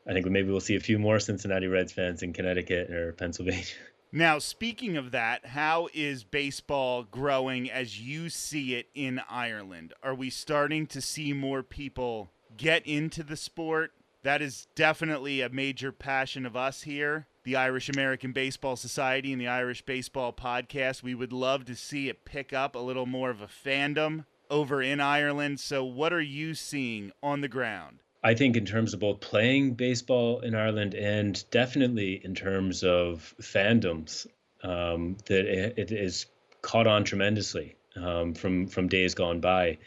I 0.09 0.13
think 0.13 0.25
maybe 0.27 0.51
we'll 0.51 0.61
see 0.61 0.77
a 0.77 0.81
few 0.81 0.99
more 0.99 1.19
Cincinnati 1.19 1.67
Reds 1.67 1.93
fans 1.93 2.23
in 2.23 2.33
Connecticut 2.33 2.91
or 2.91 3.13
Pennsylvania. 3.13 3.65
Now, 4.11 4.39
speaking 4.39 4.97
of 4.97 5.11
that, 5.11 5.45
how 5.45 5.91
is 5.93 6.25
baseball 6.25 7.03
growing 7.03 7.71
as 7.71 8.01
you 8.01 8.31
see 8.31 8.75
it 8.75 8.89
in 8.95 9.21
Ireland? 9.29 9.93
Are 10.03 10.15
we 10.15 10.31
starting 10.31 10.87
to 10.87 11.03
see 11.03 11.35
more 11.35 11.63
people 11.63 12.31
get 12.57 12.87
into 12.87 13.23
the 13.23 13.37
sport? 13.37 13.93
That 14.29 14.43
is 14.43 14.69
definitely 14.75 15.41
a 15.41 15.49
major 15.49 15.91
passion 15.91 16.45
of 16.45 16.55
us 16.55 16.83
here, 16.83 17.27
the 17.45 17.57
Irish 17.57 17.89
American 17.89 18.33
Baseball 18.33 18.77
Society 18.77 19.33
and 19.33 19.41
the 19.41 19.49
Irish 19.49 19.81
Baseball 19.81 20.35
Podcast. 20.35 21.03
We 21.03 21.15
would 21.15 21.33
love 21.33 21.65
to 21.65 21.75
see 21.75 22.11
it 22.11 22.27
pick 22.27 22.53
up 22.53 22.75
a 22.75 22.79
little 22.79 23.07
more 23.07 23.31
of 23.31 23.41
a 23.41 23.47
fandom 23.47 24.27
over 24.51 24.83
in 24.83 25.01
Ireland. 25.01 25.61
So, 25.61 25.83
what 25.83 26.13
are 26.13 26.21
you 26.21 26.53
seeing 26.53 27.11
on 27.23 27.41
the 27.41 27.49
ground? 27.49 28.01
I 28.23 28.35
think 28.35 28.55
in 28.55 28.67
terms 28.67 28.93
of 28.93 29.01
both 29.01 29.21
playing 29.21 29.77
baseball 29.77 30.41
in 30.41 30.55
Ireland 30.55 30.93
and 30.93 31.43
definitely 31.51 32.21
in 32.23 32.35
terms 32.35 32.85
of 32.85 33.35
fandoms, 33.41 34.27
um, 34.63 35.17
that 35.25 35.47
it, 35.47 35.79
it 35.79 35.91
is 35.91 36.27
caught 36.61 36.87
on 36.87 37.05
tremendously 37.05 37.77
um, 37.97 38.35
from 38.35 38.67
from 38.67 38.89
days 38.89 39.15
gone 39.15 39.41
by, 39.41 39.79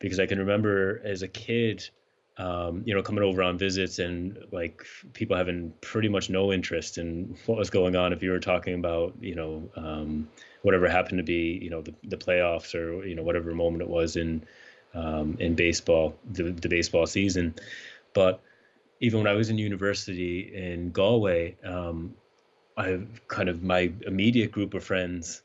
because 0.00 0.20
I 0.20 0.26
can 0.26 0.40
remember 0.40 1.00
as 1.02 1.22
a 1.22 1.28
kid, 1.28 1.88
um, 2.38 2.82
you 2.84 2.94
know, 2.94 3.02
coming 3.02 3.24
over 3.24 3.42
on 3.42 3.56
visits 3.56 3.98
and 3.98 4.38
like 4.52 4.84
people 5.14 5.36
having 5.36 5.72
pretty 5.80 6.08
much 6.08 6.28
no 6.28 6.52
interest 6.52 6.98
in 6.98 7.36
what 7.46 7.58
was 7.58 7.70
going 7.70 7.96
on. 7.96 8.12
If 8.12 8.22
you 8.22 8.30
were 8.30 8.40
talking 8.40 8.74
about, 8.74 9.14
you 9.20 9.34
know, 9.34 9.70
um, 9.76 10.28
whatever 10.62 10.88
happened 10.88 11.18
to 11.18 11.24
be, 11.24 11.58
you 11.62 11.70
know, 11.70 11.82
the, 11.82 11.94
the 12.04 12.16
playoffs 12.16 12.74
or 12.74 13.06
you 13.06 13.14
know 13.14 13.22
whatever 13.22 13.54
moment 13.54 13.82
it 13.82 13.88
was 13.88 14.16
in 14.16 14.44
um, 14.94 15.36
in 15.40 15.54
baseball, 15.54 16.16
the, 16.30 16.44
the 16.44 16.68
baseball 16.68 17.06
season. 17.06 17.54
But 18.12 18.40
even 19.00 19.20
when 19.20 19.28
I 19.28 19.34
was 19.34 19.50
in 19.50 19.58
university 19.58 20.54
in 20.54 20.90
Galway, 20.90 21.56
um, 21.64 22.14
I 22.76 23.00
kind 23.28 23.48
of 23.48 23.62
my 23.62 23.92
immediate 24.06 24.52
group 24.52 24.74
of 24.74 24.84
friends 24.84 25.42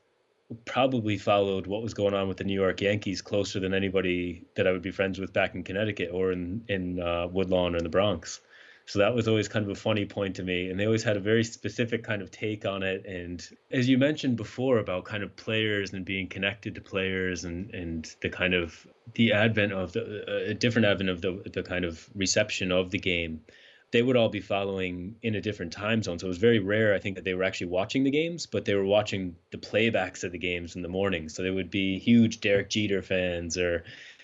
probably 0.66 1.18
followed 1.18 1.68
what 1.68 1.82
was 1.82 1.94
going 1.94 2.14
on 2.14 2.28
with 2.28 2.38
the 2.38 2.44
New 2.44 2.60
York 2.60 2.82
Yankees 2.82 3.22
closer 3.22 3.60
than 3.60 3.74
anybody 3.74 4.46
that 4.56 4.68
I 4.68 4.72
would 4.72 4.82
be 4.82 4.92
friends 4.92 5.20
with 5.20 5.34
back 5.34 5.56
in 5.56 5.64
Connecticut 5.64 6.10
or 6.14 6.32
in 6.32 6.64
in 6.68 7.02
uh, 7.02 7.28
Woodlawn 7.28 7.76
or 7.76 7.78
in 7.78 7.84
the 7.84 7.90
Bronx. 7.90 8.42
So 8.86 9.00
that 9.00 9.14
was 9.14 9.28
always 9.28 9.48
kind 9.48 9.64
of 9.64 9.72
a 9.72 9.80
funny 9.80 10.06
point 10.06 10.36
to 10.36 10.44
me. 10.44 10.70
And 10.70 10.80
they 10.80 10.86
always 10.86 11.04
had 11.04 11.16
a 11.16 11.20
very 11.20 11.44
specific 11.44 12.04
kind 12.04 12.22
of 12.22 12.32
take 12.32 12.66
on 12.66 12.84
it. 12.84 13.06
And 13.06 13.42
as 13.72 13.88
you 13.88 13.98
mentioned 13.98 14.36
before 14.36 14.80
about 14.80 15.06
kind 15.06 15.24
of 15.24 15.34
players 15.36 15.94
and 15.94 16.04
being 16.04 16.28
connected 16.28 16.76
to 16.76 16.82
players 16.82 17.46
and, 17.46 17.74
and 17.74 18.14
the 18.22 18.30
kind 18.30 18.54
of 18.54 18.86
the 19.14 19.34
advent 19.34 19.72
of 19.72 19.94
the 19.94 20.50
a 20.50 20.54
different 20.54 20.88
advent 20.88 21.10
of 21.10 21.22
the, 21.22 21.42
the 21.54 21.64
kind 21.64 21.86
of 21.86 22.10
reception 22.16 22.72
of 22.72 22.92
the 22.92 23.00
game, 23.00 23.42
they 23.92 24.02
would 24.02 24.16
all 24.16 24.30
be 24.30 24.40
following 24.40 25.16
in 25.22 25.36
a 25.36 25.42
different 25.42 25.74
time 25.74 26.02
zone. 26.02 26.18
So 26.18 26.28
it 26.28 26.30
was 26.30 26.38
very 26.38 26.60
rare, 26.60 26.94
I 26.94 27.00
think, 27.00 27.16
that 27.16 27.26
they 27.26 27.34
were 27.34 27.44
actually 27.44 27.68
watching 27.68 28.04
the 28.04 28.12
games, 28.12 28.46
but 28.46 28.66
they 28.66 28.76
were 28.76 28.86
watching 28.86 29.36
the 29.52 29.58
playbacks 29.58 30.24
of 30.24 30.32
the 30.32 30.38
games 30.38 30.76
in 30.76 30.82
the 30.82 30.88
morning. 30.88 31.28
So 31.30 31.44
they 31.44 31.52
would 31.52 31.70
be 31.70 32.00
huge 32.00 32.40
Derek 32.40 32.70
Jeter 32.70 33.02
fans 33.02 33.58
or 33.58 33.84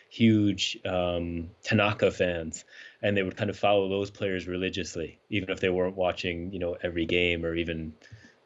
huge 0.09 0.77
um, 0.85 1.49
Tanaka 1.63 2.11
fans 2.11 2.63
and 3.01 3.15
they 3.15 3.23
would 3.23 3.37
kind 3.37 3.49
of 3.49 3.57
follow 3.57 3.89
those 3.89 4.09
players 4.09 4.47
religiously, 4.47 5.19
even 5.29 5.49
if 5.49 5.59
they 5.59 5.69
weren't 5.69 5.95
watching, 5.95 6.51
you 6.51 6.59
know, 6.59 6.75
every 6.81 7.05
game 7.05 7.45
or 7.45 7.55
even 7.55 7.93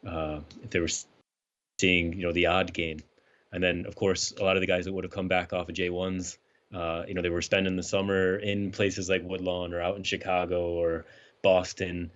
uh, 0.05 0.39
if 0.63 0.69
they 0.69 0.79
were 0.79 0.89
seeing, 1.79 2.13
you 2.13 2.23
know, 2.23 2.31
the 2.31 2.47
odd 2.47 2.73
game. 2.73 2.99
And 3.53 3.63
then, 3.63 3.85
of 3.85 3.95
course, 3.95 4.33
a 4.39 4.43
lot 4.43 4.57
of 4.57 4.61
the 4.61 4.67
guys 4.67 4.85
that 4.85 4.93
would 4.93 5.03
have 5.03 5.11
come 5.11 5.27
back 5.27 5.53
off 5.53 5.69
of 5.69 5.75
J1s, 5.75 6.37
uh, 6.73 7.03
you 7.07 7.13
know, 7.13 7.21
they 7.21 7.29
were 7.29 7.41
spending 7.41 7.75
the 7.75 7.83
summer 7.83 8.37
in 8.37 8.71
places 8.71 9.09
like 9.09 9.23
Woodlawn 9.23 9.73
or 9.73 9.81
out 9.81 9.97
in 9.97 10.03
Chicago 10.03 10.69
or 10.69 11.05
Boston. 11.41 12.11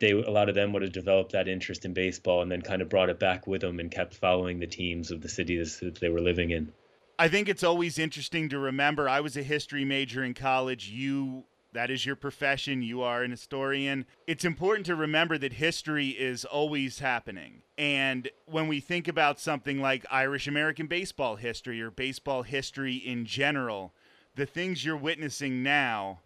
They 0.00 0.10
a 0.10 0.30
lot 0.30 0.48
of 0.48 0.54
them 0.54 0.72
would 0.72 0.82
have 0.82 0.92
developed 0.92 1.32
that 1.32 1.48
interest 1.48 1.84
in 1.84 1.94
baseball 1.94 2.42
and 2.42 2.50
then 2.50 2.62
kind 2.62 2.82
of 2.82 2.88
brought 2.88 3.10
it 3.10 3.18
back 3.18 3.46
with 3.46 3.60
them 3.60 3.80
and 3.80 3.90
kept 3.90 4.14
following 4.14 4.58
the 4.58 4.66
teams 4.66 5.10
of 5.10 5.20
the 5.20 5.28
cities 5.28 5.78
that 5.80 6.00
they 6.00 6.08
were 6.08 6.20
living 6.20 6.50
in. 6.50 6.72
I 7.18 7.28
think 7.28 7.48
it's 7.48 7.62
always 7.62 7.98
interesting 7.98 8.48
to 8.48 8.58
remember. 8.58 9.08
I 9.08 9.20
was 9.20 9.36
a 9.36 9.42
history 9.42 9.84
major 9.84 10.24
in 10.24 10.34
college. 10.34 10.88
You 10.88 11.44
that 11.74 11.90
is 11.90 12.06
your 12.06 12.16
profession. 12.16 12.82
You 12.82 13.02
are 13.02 13.22
an 13.22 13.32
historian. 13.32 14.06
It's 14.26 14.44
important 14.44 14.86
to 14.86 14.94
remember 14.94 15.36
that 15.38 15.54
history 15.54 16.10
is 16.10 16.44
always 16.44 17.00
happening. 17.00 17.62
And 17.76 18.30
when 18.46 18.68
we 18.68 18.78
think 18.80 19.08
about 19.08 19.40
something 19.40 19.80
like 19.80 20.06
Irish 20.10 20.46
American 20.46 20.86
baseball 20.86 21.36
history 21.36 21.82
or 21.82 21.90
baseball 21.90 22.44
history 22.44 22.94
in 22.94 23.26
general, 23.26 23.92
the 24.36 24.46
things 24.46 24.84
you're 24.84 24.96
witnessing 24.96 25.62
now 25.62 26.20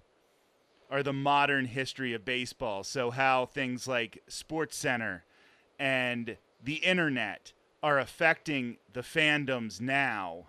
are 0.91 1.03
the 1.03 1.15
modern 1.15 1.65
history 1.65 2.13
of 2.13 2.25
baseball. 2.25 2.85
So, 2.85 3.11
how 3.11 3.47
things 3.47 3.89
like 3.89 4.23
Sports 4.29 4.77
Center 4.77 5.25
and 5.79 6.37
the 6.63 6.77
internet 6.77 7.53
are 7.83 7.99
affecting 7.99 8.77
the 8.93 9.03
fandoms 9.03 9.81
now 9.81 10.49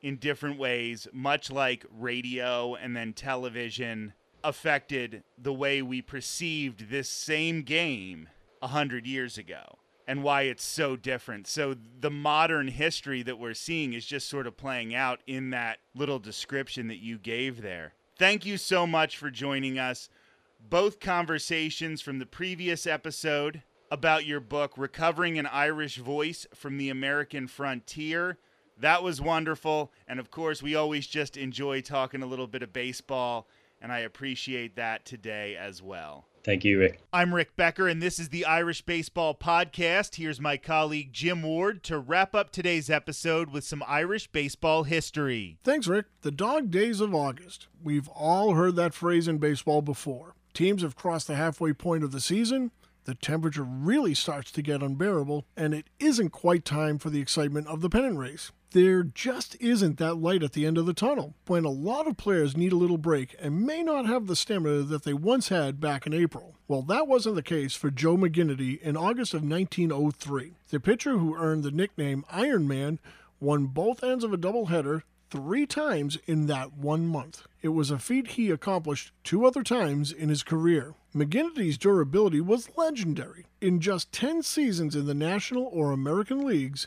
in 0.00 0.16
different 0.16 0.58
ways, 0.58 1.06
much 1.12 1.50
like 1.50 1.86
radio 1.90 2.74
and 2.74 2.96
then 2.96 3.12
television 3.12 4.14
affected 4.44 5.22
the 5.38 5.52
way 5.52 5.82
we 5.82 6.02
perceived 6.02 6.90
this 6.90 7.08
same 7.08 7.62
game 7.62 8.28
a 8.60 8.68
hundred 8.68 9.06
years 9.06 9.38
ago 9.38 9.78
and 10.06 10.22
why 10.22 10.42
it's 10.42 10.64
so 10.64 10.96
different. 10.96 11.46
So 11.46 11.76
the 12.00 12.10
modern 12.10 12.68
history 12.68 13.22
that 13.22 13.38
we're 13.38 13.54
seeing 13.54 13.92
is 13.92 14.04
just 14.04 14.28
sort 14.28 14.46
of 14.46 14.56
playing 14.56 14.94
out 14.94 15.20
in 15.26 15.50
that 15.50 15.78
little 15.94 16.18
description 16.18 16.88
that 16.88 16.98
you 16.98 17.18
gave 17.18 17.62
there. 17.62 17.94
Thank 18.18 18.44
you 18.44 18.56
so 18.56 18.86
much 18.86 19.16
for 19.16 19.30
joining 19.30 19.78
us. 19.78 20.08
Both 20.68 21.00
conversations 21.00 22.00
from 22.00 22.18
the 22.18 22.26
previous 22.26 22.86
episode 22.86 23.62
about 23.90 24.26
your 24.26 24.40
book, 24.40 24.74
Recovering 24.76 25.38
an 25.38 25.46
Irish 25.46 25.96
Voice 25.96 26.46
from 26.54 26.78
the 26.78 26.88
American 26.88 27.46
Frontier. 27.46 28.38
That 28.78 29.02
was 29.02 29.20
wonderful. 29.20 29.92
And 30.08 30.18
of 30.18 30.30
course, 30.30 30.62
we 30.62 30.74
always 30.74 31.06
just 31.06 31.36
enjoy 31.36 31.80
talking 31.80 32.22
a 32.22 32.26
little 32.26 32.46
bit 32.46 32.62
of 32.62 32.72
baseball 32.72 33.46
and 33.82 33.92
I 33.92 33.98
appreciate 33.98 34.76
that 34.76 35.04
today 35.04 35.56
as 35.56 35.82
well. 35.82 36.26
Thank 36.44 36.64
you, 36.64 36.78
Rick. 36.78 37.00
I'm 37.12 37.34
Rick 37.34 37.56
Becker, 37.56 37.86
and 37.86 38.00
this 38.02 38.18
is 38.18 38.30
the 38.30 38.44
Irish 38.46 38.82
Baseball 38.82 39.34
Podcast. 39.34 40.16
Here's 40.16 40.40
my 40.40 40.56
colleague 40.56 41.12
Jim 41.12 41.42
Ward 41.42 41.82
to 41.84 41.98
wrap 41.98 42.34
up 42.34 42.50
today's 42.50 42.88
episode 42.88 43.50
with 43.50 43.64
some 43.64 43.84
Irish 43.86 44.28
baseball 44.28 44.84
history. 44.84 45.58
Thanks, 45.62 45.86
Rick. 45.86 46.06
The 46.22 46.30
dog 46.30 46.70
days 46.70 47.00
of 47.00 47.14
August. 47.14 47.68
We've 47.82 48.08
all 48.08 48.54
heard 48.54 48.76
that 48.76 48.94
phrase 48.94 49.28
in 49.28 49.38
baseball 49.38 49.82
before. 49.82 50.34
Teams 50.54 50.82
have 50.82 50.96
crossed 50.96 51.26
the 51.28 51.36
halfway 51.36 51.72
point 51.72 52.04
of 52.04 52.12
the 52.12 52.20
season, 52.20 52.72
the 53.04 53.14
temperature 53.14 53.64
really 53.64 54.14
starts 54.14 54.52
to 54.52 54.62
get 54.62 54.82
unbearable, 54.82 55.44
and 55.56 55.74
it 55.74 55.86
isn't 55.98 56.30
quite 56.30 56.64
time 56.64 56.98
for 56.98 57.10
the 57.10 57.20
excitement 57.20 57.66
of 57.66 57.80
the 57.80 57.90
pennant 57.90 58.16
race. 58.16 58.52
There 58.72 59.02
just 59.02 59.54
isn't 59.60 59.98
that 59.98 60.14
light 60.14 60.42
at 60.42 60.52
the 60.52 60.64
end 60.64 60.78
of 60.78 60.86
the 60.86 60.94
tunnel, 60.94 61.34
when 61.46 61.66
a 61.66 61.70
lot 61.70 62.06
of 62.06 62.16
players 62.16 62.56
need 62.56 62.72
a 62.72 62.76
little 62.76 62.96
break 62.96 63.36
and 63.38 63.66
may 63.66 63.82
not 63.82 64.06
have 64.06 64.26
the 64.26 64.34
stamina 64.34 64.82
that 64.84 65.02
they 65.02 65.12
once 65.12 65.48
had 65.48 65.78
back 65.78 66.06
in 66.06 66.14
April. 66.14 66.54
Well, 66.68 66.80
that 66.82 67.06
wasn't 67.06 67.34
the 67.34 67.42
case 67.42 67.74
for 67.74 67.90
Joe 67.90 68.16
McGinnity 68.16 68.80
in 68.80 68.96
August 68.96 69.34
of 69.34 69.42
1903. 69.42 70.54
The 70.70 70.80
pitcher 70.80 71.18
who 71.18 71.36
earned 71.36 71.64
the 71.64 71.70
nickname 71.70 72.24
Iron 72.30 72.66
Man 72.66 72.98
won 73.40 73.66
both 73.66 74.02
ends 74.02 74.24
of 74.24 74.32
a 74.32 74.38
doubleheader 74.38 75.02
three 75.28 75.66
times 75.66 76.16
in 76.26 76.46
that 76.46 76.72
one 76.72 77.06
month. 77.06 77.46
It 77.60 77.68
was 77.68 77.90
a 77.90 77.98
feat 77.98 78.28
he 78.28 78.50
accomplished 78.50 79.12
two 79.22 79.44
other 79.44 79.62
times 79.62 80.12
in 80.12 80.30
his 80.30 80.42
career. 80.42 80.94
McGinnity's 81.14 81.76
durability 81.76 82.40
was 82.40 82.70
legendary. 82.76 83.44
In 83.60 83.80
just 83.80 84.12
10 84.12 84.42
seasons 84.42 84.96
in 84.96 85.04
the 85.04 85.14
National 85.14 85.64
or 85.64 85.90
American 85.90 86.42
Leagues, 86.46 86.86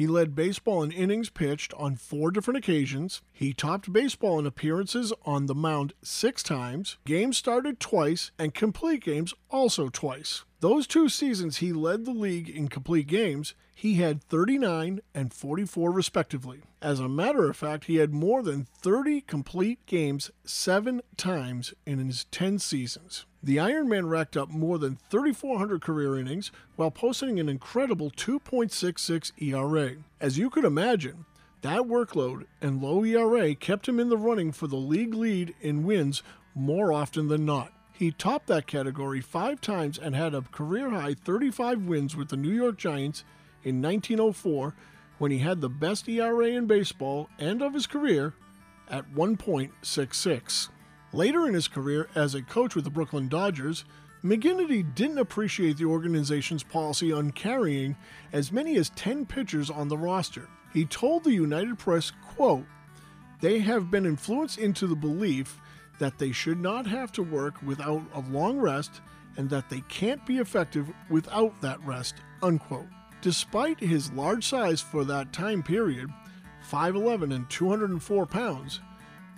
he 0.00 0.06
led 0.06 0.34
baseball 0.34 0.82
in 0.82 0.90
innings 0.90 1.28
pitched 1.28 1.74
on 1.74 1.94
four 1.94 2.30
different 2.30 2.56
occasions. 2.56 3.20
He 3.34 3.52
topped 3.52 3.92
baseball 3.92 4.38
in 4.38 4.46
appearances 4.46 5.12
on 5.26 5.44
the 5.44 5.54
mound 5.54 5.92
six 6.00 6.42
times, 6.42 6.96
games 7.04 7.36
started 7.36 7.78
twice, 7.80 8.30
and 8.38 8.54
complete 8.54 9.04
games 9.04 9.34
also 9.50 9.90
twice. 9.90 10.44
Those 10.60 10.86
two 10.86 11.10
seasons 11.10 11.58
he 11.58 11.74
led 11.74 12.06
the 12.06 12.12
league 12.12 12.48
in 12.48 12.68
complete 12.68 13.08
games, 13.08 13.54
he 13.74 13.96
had 13.96 14.24
39 14.24 15.00
and 15.14 15.34
44 15.34 15.92
respectively. 15.92 16.62
As 16.80 16.98
a 16.98 17.06
matter 17.06 17.50
of 17.50 17.58
fact, 17.58 17.84
he 17.84 17.96
had 17.96 18.14
more 18.14 18.42
than 18.42 18.68
30 18.78 19.20
complete 19.20 19.84
games 19.84 20.30
seven 20.46 21.02
times 21.18 21.74
in 21.84 21.98
his 21.98 22.24
10 22.30 22.58
seasons. 22.58 23.26
The 23.42 23.56
Ironman 23.56 24.10
racked 24.10 24.36
up 24.36 24.50
more 24.50 24.78
than 24.78 24.98
3,400 25.08 25.80
career 25.80 26.18
innings 26.18 26.52
while 26.76 26.90
posting 26.90 27.40
an 27.40 27.48
incredible 27.48 28.10
2.66 28.10 29.32
ERA. 29.40 29.96
As 30.20 30.36
you 30.36 30.50
could 30.50 30.66
imagine, 30.66 31.24
that 31.62 31.82
workload 31.82 32.44
and 32.60 32.82
low 32.82 33.02
ERA 33.02 33.54
kept 33.54 33.88
him 33.88 33.98
in 33.98 34.10
the 34.10 34.18
running 34.18 34.52
for 34.52 34.66
the 34.66 34.76
league 34.76 35.14
lead 35.14 35.54
in 35.62 35.84
wins 35.84 36.22
more 36.54 36.92
often 36.92 37.28
than 37.28 37.46
not. 37.46 37.72
He 37.94 38.10
topped 38.10 38.46
that 38.48 38.66
category 38.66 39.22
five 39.22 39.60
times 39.60 39.98
and 39.98 40.14
had 40.14 40.34
a 40.34 40.42
career 40.42 40.90
high 40.90 41.14
35 41.14 41.86
wins 41.86 42.16
with 42.16 42.28
the 42.28 42.36
New 42.36 42.52
York 42.52 42.76
Giants 42.76 43.24
in 43.62 43.80
1904 43.80 44.74
when 45.18 45.30
he 45.30 45.38
had 45.38 45.60
the 45.60 45.68
best 45.68 46.08
ERA 46.08 46.48
in 46.48 46.66
baseball 46.66 47.28
and 47.38 47.62
of 47.62 47.72
his 47.72 47.86
career 47.86 48.34
at 48.88 49.14
1.66. 49.14 50.68
Later 51.12 51.46
in 51.48 51.54
his 51.54 51.68
career 51.68 52.08
as 52.14 52.34
a 52.34 52.42
coach 52.42 52.74
with 52.74 52.84
the 52.84 52.90
Brooklyn 52.90 53.28
Dodgers, 53.28 53.84
McGinnity 54.22 54.94
didn't 54.94 55.18
appreciate 55.18 55.76
the 55.76 55.86
organization's 55.86 56.62
policy 56.62 57.10
on 57.10 57.32
carrying 57.32 57.96
as 58.32 58.52
many 58.52 58.76
as 58.76 58.90
10 58.90 59.26
pitchers 59.26 59.70
on 59.70 59.88
the 59.88 59.98
roster. 59.98 60.48
He 60.72 60.84
told 60.84 61.24
the 61.24 61.32
United 61.32 61.78
Press, 61.78 62.12
quote, 62.34 62.66
they 63.40 63.58
have 63.60 63.90
been 63.90 64.06
influenced 64.06 64.58
into 64.58 64.86
the 64.86 64.94
belief 64.94 65.58
that 65.98 66.18
they 66.18 66.32
should 66.32 66.60
not 66.60 66.86
have 66.86 67.10
to 67.12 67.22
work 67.22 67.54
without 67.62 68.02
a 68.14 68.20
long 68.20 68.58
rest 68.58 69.00
and 69.36 69.48
that 69.50 69.70
they 69.70 69.80
can't 69.88 70.24
be 70.26 70.38
effective 70.38 70.92
without 71.08 71.60
that 71.60 71.84
rest, 71.84 72.16
unquote. 72.42 72.88
Despite 73.22 73.80
his 73.80 74.12
large 74.12 74.46
size 74.46 74.80
for 74.80 75.04
that 75.04 75.32
time 75.32 75.62
period, 75.62 76.10
5'11 76.70 77.34
and 77.34 77.48
204 77.48 78.26
pounds, 78.26 78.80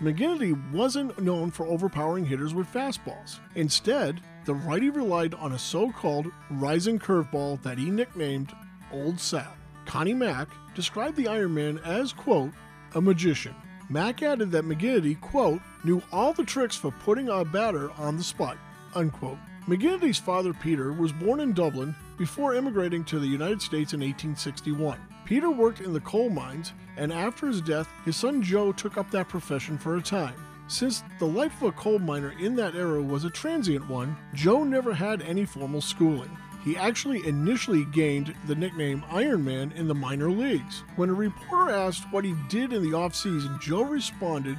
McGinnity 0.02 0.72
wasn't 0.72 1.16
known 1.22 1.52
for 1.52 1.64
overpowering 1.66 2.24
hitters 2.24 2.54
with 2.54 2.66
fastballs. 2.66 3.38
Instead, 3.54 4.20
the 4.44 4.54
righty 4.54 4.90
relied 4.90 5.32
on 5.34 5.52
a 5.52 5.58
so 5.58 5.92
called 5.92 6.26
rising 6.50 6.98
curveball 6.98 7.62
that 7.62 7.78
he 7.78 7.88
nicknamed 7.88 8.52
Old 8.90 9.20
Sal. 9.20 9.54
Connie 9.86 10.12
Mack 10.12 10.48
described 10.74 11.16
the 11.16 11.28
Iron 11.28 11.54
Man 11.54 11.78
as, 11.84 12.12
quote, 12.12 12.50
a 12.96 13.00
magician. 13.00 13.54
Mack 13.88 14.24
added 14.24 14.50
that 14.50 14.64
McGinnity, 14.64 15.20
quote, 15.20 15.60
knew 15.84 16.02
all 16.10 16.32
the 16.32 16.44
tricks 16.44 16.74
for 16.74 16.90
putting 16.90 17.28
a 17.28 17.44
batter 17.44 17.92
on 17.92 18.16
the 18.16 18.24
spot, 18.24 18.58
unquote. 18.96 19.38
McGinnity's 19.68 20.18
father, 20.18 20.52
Peter, 20.52 20.92
was 20.92 21.12
born 21.12 21.38
in 21.38 21.52
Dublin 21.52 21.94
before 22.18 22.56
immigrating 22.56 23.04
to 23.04 23.20
the 23.20 23.26
United 23.26 23.62
States 23.62 23.92
in 23.92 24.00
1861. 24.00 24.98
Peter 25.24 25.50
worked 25.50 25.80
in 25.80 25.92
the 25.92 26.00
coal 26.00 26.30
mines, 26.30 26.72
and 26.96 27.12
after 27.12 27.46
his 27.46 27.60
death, 27.60 27.88
his 28.04 28.16
son 28.16 28.42
Joe 28.42 28.72
took 28.72 28.96
up 28.96 29.10
that 29.10 29.28
profession 29.28 29.78
for 29.78 29.96
a 29.96 30.02
time. 30.02 30.34
Since 30.68 31.04
the 31.18 31.26
life 31.26 31.60
of 31.60 31.68
a 31.68 31.72
coal 31.72 31.98
miner 31.98 32.34
in 32.40 32.56
that 32.56 32.74
era 32.74 33.02
was 33.02 33.24
a 33.24 33.30
transient 33.30 33.88
one, 33.88 34.16
Joe 34.34 34.64
never 34.64 34.94
had 34.94 35.22
any 35.22 35.44
formal 35.44 35.80
schooling. 35.80 36.30
He 36.64 36.76
actually 36.76 37.26
initially 37.26 37.84
gained 37.86 38.34
the 38.46 38.54
nickname 38.54 39.04
Iron 39.10 39.44
Man 39.44 39.72
in 39.72 39.88
the 39.88 39.94
minor 39.94 40.30
leagues. 40.30 40.84
When 40.96 41.10
a 41.10 41.14
reporter 41.14 41.72
asked 41.72 42.10
what 42.12 42.24
he 42.24 42.34
did 42.48 42.72
in 42.72 42.82
the 42.82 42.96
offseason, 42.96 43.60
Joe 43.60 43.82
responded 43.82 44.58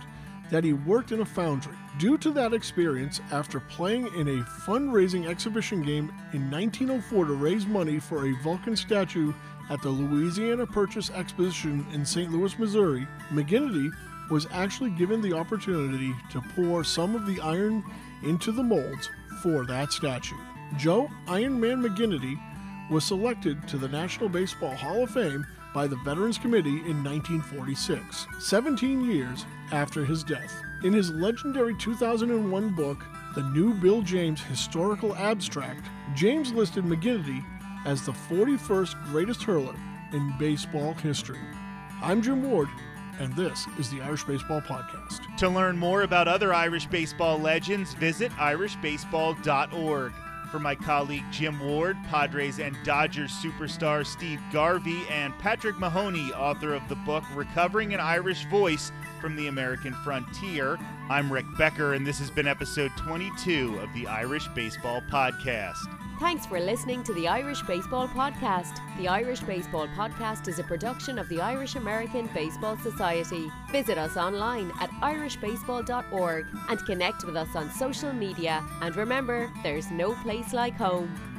that 0.52 0.64
he 0.64 0.74
worked 0.74 1.12
in 1.12 1.22
a 1.22 1.26
foundry. 1.26 1.76
Due 1.98 2.18
to 2.18 2.32
that 2.32 2.54
experience, 2.54 3.22
after 3.32 3.60
playing 3.60 4.08
in 4.16 4.28
a 4.28 4.44
fundraising 4.44 5.28
exhibition 5.28 5.82
game 5.82 6.12
in 6.34 6.52
1904 6.52 7.26
to 7.26 7.34
raise 7.34 7.66
money 7.66 8.00
for 8.00 8.28
a 8.28 8.36
Vulcan 8.44 8.76
statue 8.76 9.34
at 9.70 9.82
the 9.82 9.90
Louisiana 9.90 10.66
Purchase 10.66 11.10
Exposition 11.12 11.86
in 11.92 12.06
St. 12.06 12.32
Louis, 12.32 12.58
Missouri, 12.60 13.08
McGinnity 13.32 13.90
was 14.30 14.48
actually 14.52 14.90
given 14.92 15.22
the 15.22 15.34
opportunity 15.34 16.14
to 16.32 16.42
pour 16.56 16.84
some 16.84 17.16
of 17.16 17.26
the 17.26 17.40
iron 17.42 17.84
into 18.24 18.52
the 18.52 18.64
molds 18.64 19.10
for 19.42 19.66
that 19.66 19.92
statue. 19.92 20.38
Joe 20.78 21.10
Iron 21.28 21.60
Man 21.60 21.82
McGinnity 21.82 22.40
was 22.90 23.06
selected 23.06 23.68
to 23.68 23.78
the 23.78 23.88
National 23.88 24.30
Baseball 24.30 24.76
Hall 24.76 25.04
of 25.04 25.12
Fame 25.12 25.46
by 25.74 25.88
the 25.88 25.96
Veterans 25.98 26.38
Committee 26.38 26.70
in 26.70 27.04
1946, 27.04 28.28
17 28.40 29.06
years 29.06 29.46
after 29.72 30.06
his 30.06 30.24
death. 30.24 30.54
In 30.84 30.94
his 30.94 31.12
legendary 31.12 31.76
2001 31.76 32.76
book, 32.76 33.04
The 33.36 33.44
New 33.44 33.74
Bill 33.74 34.02
James 34.02 34.42
Historical 34.42 35.16
Abstract, 35.16 35.86
James 36.14 36.52
listed 36.54 36.84
McGinnity 36.84 37.44
as 37.86 38.06
the 38.06 38.12
41st 38.12 39.12
greatest 39.12 39.44
hurler 39.44 39.76
in 40.14 40.34
baseball 40.38 40.94
history. 40.94 41.40
I'm 42.02 42.22
Jim 42.22 42.50
Ward, 42.50 42.70
and 43.20 43.34
this 43.36 43.66
is 43.78 43.90
the 43.90 44.02
Irish 44.02 44.24
Baseball 44.24 44.62
Podcast. 44.62 45.36
To 45.38 45.50
learn 45.50 45.78
more 45.78 46.04
about 46.04 46.28
other 46.28 46.54
Irish 46.54 46.86
baseball 46.88 47.40
legends, 47.40 47.94
visit 47.94 48.32
irishbaseball.org. 48.34 50.14
For 50.52 50.60
my 50.60 50.76
colleague 50.76 51.24
Jim 51.32 51.60
Ward, 51.60 51.98
Padres 52.10 52.60
and 52.60 52.78
Dodgers 52.84 53.32
superstar 53.32 54.06
Steve 54.06 54.40
Garvey, 54.52 55.02
and 55.10 55.34
Patrick 55.40 55.80
Mahoney, 55.80 56.32
author 56.34 56.76
of 56.76 56.88
the 56.90 56.96
book 56.98 57.24
Recovering 57.34 57.96
an 57.96 58.00
Irish 58.00 58.46
Voice 58.46 58.92
from 59.20 59.36
the 59.36 59.48
American 59.48 59.94
Frontier, 60.04 60.78
I'm 61.10 61.34
Rick 61.34 61.46
Becker, 61.58 61.96
and 61.96 62.06
this 62.06 62.20
has 62.20 62.30
been 62.30 62.48
episode 62.48 62.92
22 62.98 63.80
of 63.82 63.92
the 63.94 64.06
Irish 64.06 64.48
Baseball 64.50 65.02
Podcast. 65.10 65.80
Thanks 66.20 66.46
for 66.46 66.60
listening 66.60 67.04
to 67.04 67.14
the 67.14 67.28
Irish 67.28 67.62
Baseball 67.64 68.08
Podcast. 68.08 68.80
The 68.98 69.08
Irish 69.08 69.42
Baseball 69.42 69.88
Podcast 69.90 70.48
is 70.48 70.60
a 70.60 70.64
production 70.64 71.18
of 71.18 71.28
the 71.28 71.42
Irish 71.42 71.76
American 71.76 72.28
Baseball 72.34 72.78
Society. 72.78 73.52
Visit 73.72 73.98
us 73.98 74.16
online 74.16 74.72
at 74.80 74.90
irishbaseball.org 75.02 76.46
and 76.70 76.86
connect 76.86 77.26
with 77.26 77.36
us 77.36 77.56
on 77.56 77.72
social 77.72 78.14
media. 78.14 78.64
And 78.82 78.96
remember, 78.96 79.52
there's 79.64 79.92
no 79.92 80.14
place 80.22 80.54
like 80.54 80.76
home. 80.76 81.33